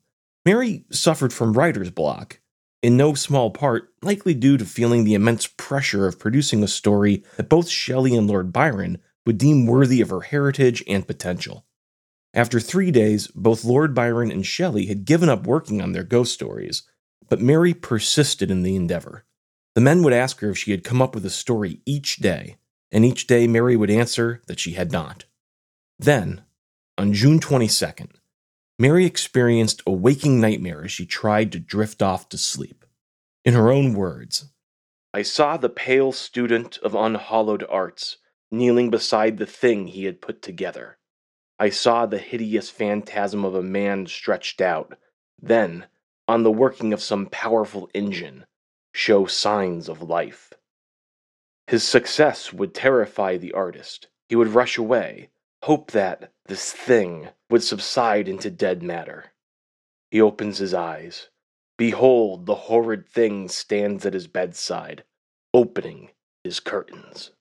Mary 0.45 0.85
suffered 0.89 1.33
from 1.33 1.51
writer's 1.51 1.91
block, 1.91 2.39
in 2.81 2.95
no 2.95 3.13
small 3.15 3.51
part 3.51 3.89
likely 4.01 4.33
due 4.33 4.55
to 4.55 4.63
feeling 4.63 5.03
the 5.03 5.13
immense 5.13 5.45
pressure 5.45 6.07
of 6.07 6.19
producing 6.19 6.63
a 6.63 6.69
story 6.69 7.21
that 7.35 7.49
both 7.49 7.67
Shelley 7.67 8.15
and 8.15 8.27
Lord 8.27 8.53
Byron 8.53 8.99
would 9.25 9.37
deem 9.37 9.65
worthy 9.65 9.99
of 9.99 10.09
her 10.09 10.21
heritage 10.21 10.81
and 10.87 11.05
potential. 11.05 11.65
After 12.33 12.61
three 12.61 12.91
days, 12.91 13.27
both 13.27 13.65
Lord 13.65 13.93
Byron 13.93 14.31
and 14.31 14.45
Shelley 14.45 14.85
had 14.85 15.03
given 15.03 15.27
up 15.27 15.45
working 15.45 15.81
on 15.81 15.91
their 15.91 16.03
ghost 16.03 16.33
stories, 16.33 16.83
but 17.27 17.41
Mary 17.41 17.73
persisted 17.73 18.49
in 18.49 18.63
the 18.63 18.77
endeavor. 18.77 19.25
The 19.75 19.81
men 19.81 20.01
would 20.03 20.13
ask 20.13 20.39
her 20.39 20.51
if 20.51 20.57
she 20.57 20.71
had 20.71 20.85
come 20.85 21.01
up 21.01 21.13
with 21.13 21.25
a 21.25 21.29
story 21.29 21.81
each 21.85 22.17
day, 22.17 22.55
and 22.91 23.05
each 23.05 23.27
day 23.27 23.47
Mary 23.47 23.75
would 23.75 23.89
answer 23.89 24.41
that 24.47 24.59
she 24.59 24.73
had 24.73 24.91
not. 24.91 25.25
Then, 25.99 26.43
on 26.97 27.13
June 27.13 27.39
22nd, 27.39 28.11
Mary 28.79 29.05
experienced 29.05 29.81
a 29.85 29.91
waking 29.91 30.39
nightmare 30.39 30.83
as 30.83 30.91
she 30.91 31.05
tried 31.05 31.51
to 31.51 31.59
drift 31.59 32.01
off 32.01 32.29
to 32.29 32.37
sleep. 32.37 32.85
In 33.43 33.53
her 33.53 33.71
own 33.71 33.93
words, 33.93 34.45
I 35.13 35.23
saw 35.23 35.57
the 35.57 35.69
pale 35.69 36.11
student 36.11 36.77
of 36.83 36.93
unhallowed 36.93 37.65
arts 37.69 38.17
kneeling 38.51 38.89
beside 38.89 39.37
the 39.37 39.45
thing 39.45 39.87
he 39.87 40.05
had 40.05 40.21
put 40.21 40.41
together. 40.41 40.97
I 41.59 41.69
saw 41.69 42.05
the 42.05 42.19
hideous 42.19 42.69
phantasm 42.69 43.43
of 43.43 43.55
a 43.55 43.63
man 43.63 44.05
stretched 44.05 44.61
out, 44.61 44.97
then, 45.41 45.87
on 46.27 46.43
the 46.43 46.51
working 46.51 46.93
of 46.93 47.01
some 47.01 47.25
powerful 47.27 47.89
engine, 47.93 48.45
show 48.93 49.25
signs 49.25 49.89
of 49.89 50.01
life. 50.01 50.53
His 51.67 51.83
success 51.83 52.53
would 52.53 52.73
terrify 52.73 53.35
the 53.35 53.51
artist. 53.51 54.07
He 54.29 54.35
would 54.37 54.47
rush 54.47 54.77
away, 54.77 55.29
hope 55.63 55.91
that 55.91 56.31
this 56.45 56.71
thing 56.71 57.27
would 57.49 57.61
subside 57.61 58.29
into 58.29 58.49
dead 58.49 58.81
matter. 58.81 59.33
He 60.09 60.21
opens 60.21 60.59
his 60.59 60.73
eyes. 60.73 61.27
Behold, 61.77 62.45
the 62.45 62.55
horrid 62.55 63.07
thing 63.07 63.49
stands 63.49 64.05
at 64.05 64.13
his 64.13 64.27
bedside, 64.27 65.03
opening 65.53 66.11
his 66.43 66.61
curtains. 66.61 67.31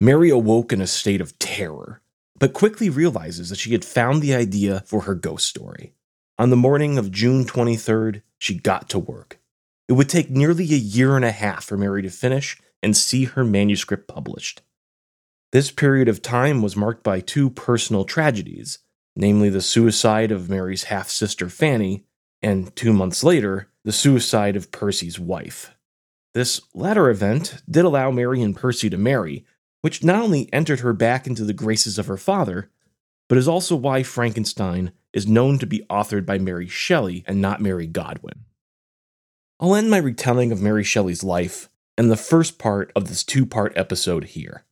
Mary 0.00 0.30
awoke 0.30 0.72
in 0.72 0.80
a 0.80 0.86
state 0.86 1.20
of 1.20 1.36
terror, 1.40 2.00
but 2.38 2.52
quickly 2.52 2.88
realizes 2.88 3.48
that 3.48 3.58
she 3.58 3.72
had 3.72 3.84
found 3.84 4.22
the 4.22 4.34
idea 4.34 4.84
for 4.86 5.02
her 5.02 5.16
ghost 5.16 5.48
story. 5.48 5.92
On 6.38 6.50
the 6.50 6.56
morning 6.56 6.96
of 6.96 7.10
June 7.10 7.44
23rd, 7.44 8.22
she 8.38 8.54
got 8.54 8.88
to 8.90 8.98
work. 9.00 9.40
It 9.88 9.94
would 9.94 10.08
take 10.08 10.30
nearly 10.30 10.64
a 10.72 10.76
year 10.76 11.16
and 11.16 11.24
a 11.24 11.32
half 11.32 11.64
for 11.64 11.76
Mary 11.76 12.02
to 12.02 12.10
finish 12.10 12.60
and 12.82 12.96
see 12.96 13.24
her 13.24 13.44
manuscript 13.44 14.08
published. 14.08 14.62
This 15.52 15.70
period 15.70 16.08
of 16.08 16.22
time 16.22 16.62
was 16.62 16.76
marked 16.76 17.02
by 17.02 17.20
two 17.20 17.50
personal 17.50 18.04
tragedies, 18.04 18.78
namely 19.16 19.48
the 19.48 19.62
suicide 19.62 20.30
of 20.30 20.50
Mary's 20.50 20.84
half 20.84 21.08
sister 21.08 21.48
Fanny, 21.48 22.04
and 22.42 22.74
two 22.76 22.92
months 22.92 23.24
later, 23.24 23.68
the 23.84 23.92
suicide 23.92 24.56
of 24.56 24.70
Percy's 24.70 25.18
wife. 25.18 25.74
This 26.34 26.60
latter 26.74 27.08
event 27.08 27.62
did 27.68 27.84
allow 27.84 28.10
Mary 28.10 28.42
and 28.42 28.54
Percy 28.54 28.90
to 28.90 28.98
marry, 28.98 29.44
which 29.80 30.04
not 30.04 30.22
only 30.22 30.52
entered 30.52 30.80
her 30.80 30.92
back 30.92 31.26
into 31.26 31.44
the 31.44 31.52
graces 31.54 31.98
of 31.98 32.06
her 32.06 32.16
father, 32.16 32.70
but 33.28 33.38
is 33.38 33.48
also 33.48 33.74
why 33.74 34.02
Frankenstein 34.02 34.92
is 35.12 35.26
known 35.26 35.58
to 35.58 35.66
be 35.66 35.84
authored 35.90 36.26
by 36.26 36.38
Mary 36.38 36.68
Shelley 36.68 37.24
and 37.26 37.40
not 37.40 37.60
Mary 37.60 37.86
Godwin. 37.86 38.44
I'll 39.60 39.74
end 39.74 39.90
my 39.90 39.98
retelling 39.98 40.52
of 40.52 40.60
Mary 40.60 40.84
Shelley's 40.84 41.24
life 41.24 41.68
and 41.98 42.10
the 42.10 42.16
first 42.16 42.58
part 42.58 42.92
of 42.94 43.08
this 43.08 43.24
two 43.24 43.44
part 43.44 43.76
episode 43.76 44.24
here. 44.24 44.64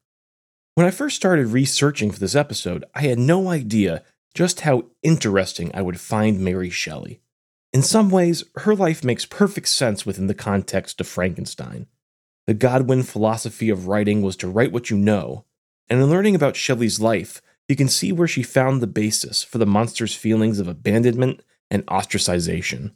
When 0.74 0.86
I 0.86 0.90
first 0.90 1.16
started 1.16 1.48
researching 1.48 2.10
for 2.10 2.20
this 2.20 2.36
episode, 2.36 2.84
I 2.94 3.02
had 3.02 3.18
no 3.18 3.48
idea 3.48 4.04
just 4.32 4.60
how 4.60 4.84
interesting 5.02 5.70
I 5.74 5.82
would 5.82 5.98
find 5.98 6.40
Mary 6.40 6.70
Shelley. 6.70 7.20
In 7.72 7.82
some 7.82 8.10
ways, 8.10 8.44
her 8.56 8.74
life 8.74 9.02
makes 9.02 9.26
perfect 9.26 9.68
sense 9.68 10.06
within 10.06 10.28
the 10.28 10.34
context 10.34 11.00
of 11.00 11.08
Frankenstein. 11.08 11.86
The 12.46 12.54
Godwin 12.54 13.02
philosophy 13.02 13.70
of 13.70 13.88
writing 13.88 14.22
was 14.22 14.36
to 14.36 14.48
write 14.48 14.70
what 14.70 14.88
you 14.88 14.96
know, 14.96 15.44
and 15.88 16.00
in 16.00 16.08
learning 16.08 16.36
about 16.36 16.56
Shelley's 16.56 17.00
life, 17.00 17.42
you 17.68 17.74
can 17.74 17.88
see 17.88 18.12
where 18.12 18.28
she 18.28 18.42
found 18.42 18.80
the 18.80 18.86
basis 18.86 19.42
for 19.42 19.58
the 19.58 19.66
monster's 19.66 20.14
feelings 20.14 20.60
of 20.60 20.68
abandonment 20.68 21.42
and 21.70 21.84
ostracization. 21.86 22.92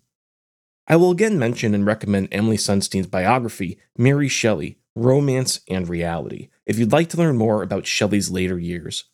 I 0.86 0.96
will 0.96 1.10
again 1.10 1.38
mention 1.38 1.74
and 1.74 1.86
recommend 1.86 2.28
Emily 2.32 2.56
Sunstein's 2.56 3.06
biography, 3.06 3.78
Mary 3.96 4.28
Shelley 4.28 4.78
Romance 4.96 5.60
and 5.68 5.88
Reality, 5.88 6.48
if 6.66 6.78
you'd 6.78 6.92
like 6.92 7.08
to 7.10 7.16
learn 7.16 7.36
more 7.36 7.62
about 7.62 7.86
Shelley's 7.86 8.30
later 8.30 8.58
years. 8.58 9.04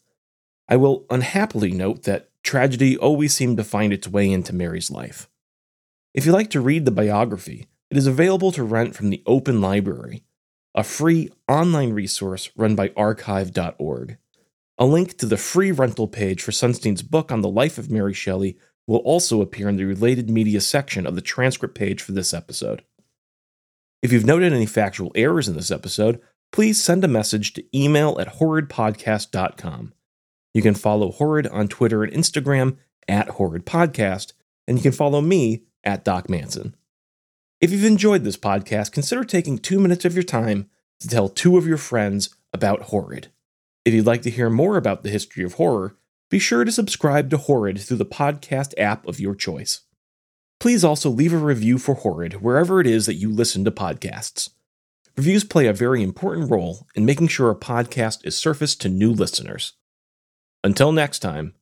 I 0.68 0.76
will 0.76 1.07
unhappily 1.11 1.70
note 1.70 2.05
that 2.05 2.31
tragedy 2.42 2.96
always 2.96 3.35
seemed 3.35 3.57
to 3.59 3.64
find 3.64 3.92
its 3.92 4.09
way 4.09 4.31
into 4.31 4.55
Mary's 4.55 4.90
life. 4.90 5.29
If 6.14 6.24
you'd 6.24 6.33
like 6.33 6.50
to 6.50 6.61
read 6.61 6.85
the 6.87 6.90
biography, 6.90 7.68
it 7.90 7.96
is 7.96 8.07
available 8.07 8.52
to 8.52 8.64
rent 8.64 8.96
from 8.96 9.11
the 9.11 9.22
Open 9.26 9.61
Library, 9.61 10.24
a 10.74 10.83
free 10.83 11.31
online 11.48 11.92
resource 11.92 12.50
run 12.57 12.74
by 12.74 12.92
archive.org. 12.96 14.18
A 14.79 14.85
link 14.85 15.16
to 15.18 15.26
the 15.26 15.37
free 15.37 15.72
rental 15.72 16.09
page 16.09 16.42
for 16.42 16.52
Sunstein's 16.52 17.02
book 17.02 17.31
on 17.31 17.40
the 17.40 17.48
life 17.48 17.79
of 17.79 17.90
Mary 17.90 18.12
Shelley 18.12 18.59
will 18.87 18.99
also 18.99 19.40
appear 19.40 19.68
in 19.68 19.77
the 19.77 19.85
related 19.85 20.31
media 20.31 20.61
section 20.61 21.07
of 21.07 21.14
the 21.14 21.20
transcript 21.20 21.75
page 21.75 22.03
for 22.03 22.12
this 22.12 22.33
episode. 22.33 22.83
If 24.03 24.12
you've 24.12 24.25
noted 24.25 24.53
any 24.53 24.66
factual 24.66 25.12
errors 25.14 25.49
in 25.49 25.57
this 25.57 25.70
episode, 25.70 26.20
please 26.53 26.83
send 26.83 27.03
a 27.05 27.09
message 27.09 27.55
to 27.55 27.64
email 27.77 28.18
at 28.20 28.35
horridpodcast.com. 28.35 29.92
You 30.55 30.62
can 30.62 30.75
follow 30.75 31.11
Horrid 31.11 31.46
on 31.49 31.68
Twitter 31.68 32.05
and 32.05 32.12
Instagram 32.12 32.77
at 33.09 33.31
Horrid 33.31 33.66
Podcast, 33.66 34.33
and 34.66 34.79
you 34.79 34.83
can 34.83 34.92
follow 34.92 35.20
me 35.20 35.64
at 35.85 36.05
Doc 36.05 36.31
Manson. 36.31 36.75
If 37.61 37.72
you've 37.72 37.85
enjoyed 37.85 38.25
this 38.25 38.37
podcast, 38.37 38.92
consider 38.92 39.25
taking 39.25 39.59
two 39.59 39.81
minutes 39.81 40.05
of 40.05 40.14
your 40.14 40.22
time 40.22 40.68
to 41.01 41.09
tell 41.09 41.29
two 41.29 41.57
of 41.57 41.66
your 41.66 41.79
friends 41.79 42.31
about 42.53 42.83
Horrid. 42.85 43.29
If 43.85 43.94
you'd 43.94 44.07
like 44.07 44.22
to 44.22 44.31
hear 44.31 44.51
more 44.51 44.77
about 44.77 45.03
the 45.03 45.11
history 45.11 45.44
of 45.44 45.55
horror, 45.55 45.96
be 46.29 46.39
sure 46.39 46.65
to 46.65 46.73
subscribe 46.73 47.31
to 47.31 47.37
Horrid 47.37 47.79
through 47.79 47.99
the 47.99 48.05
podcast 48.05 48.75
app 48.79 49.07
of 49.07 49.21
your 49.21 49.35
choice. 49.35 49.83
Please 50.59 50.85
also 50.85 51.09
leave 51.11 51.33
a 51.33 51.39
review 51.39 51.79
for 51.79 51.95
Horrid 51.95 52.43
wherever 52.43 52.81
it 52.81 52.87
is 52.87 53.07
that 53.07 53.15
you 53.15 53.31
listen 53.31 53.65
to 53.65 53.71
podcasts. 53.71 54.51
Reviews 55.17 55.45
play 55.45 55.67
a 55.67 55.73
very 55.73 56.03
important 56.03 56.51
role 56.51 56.87
in 56.95 57.05
making 57.07 57.29
sure 57.29 57.51
a 57.51 57.55
podcast 57.55 58.27
is 58.27 58.37
surfaced 58.37 58.81
to 58.81 58.89
new 58.89 59.12
listeners. 59.12 59.75
Until 60.65 60.93
next 60.93 61.21
time, 61.21 61.55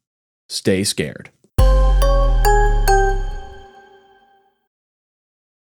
stay 0.49 0.83
scared. 0.83 1.31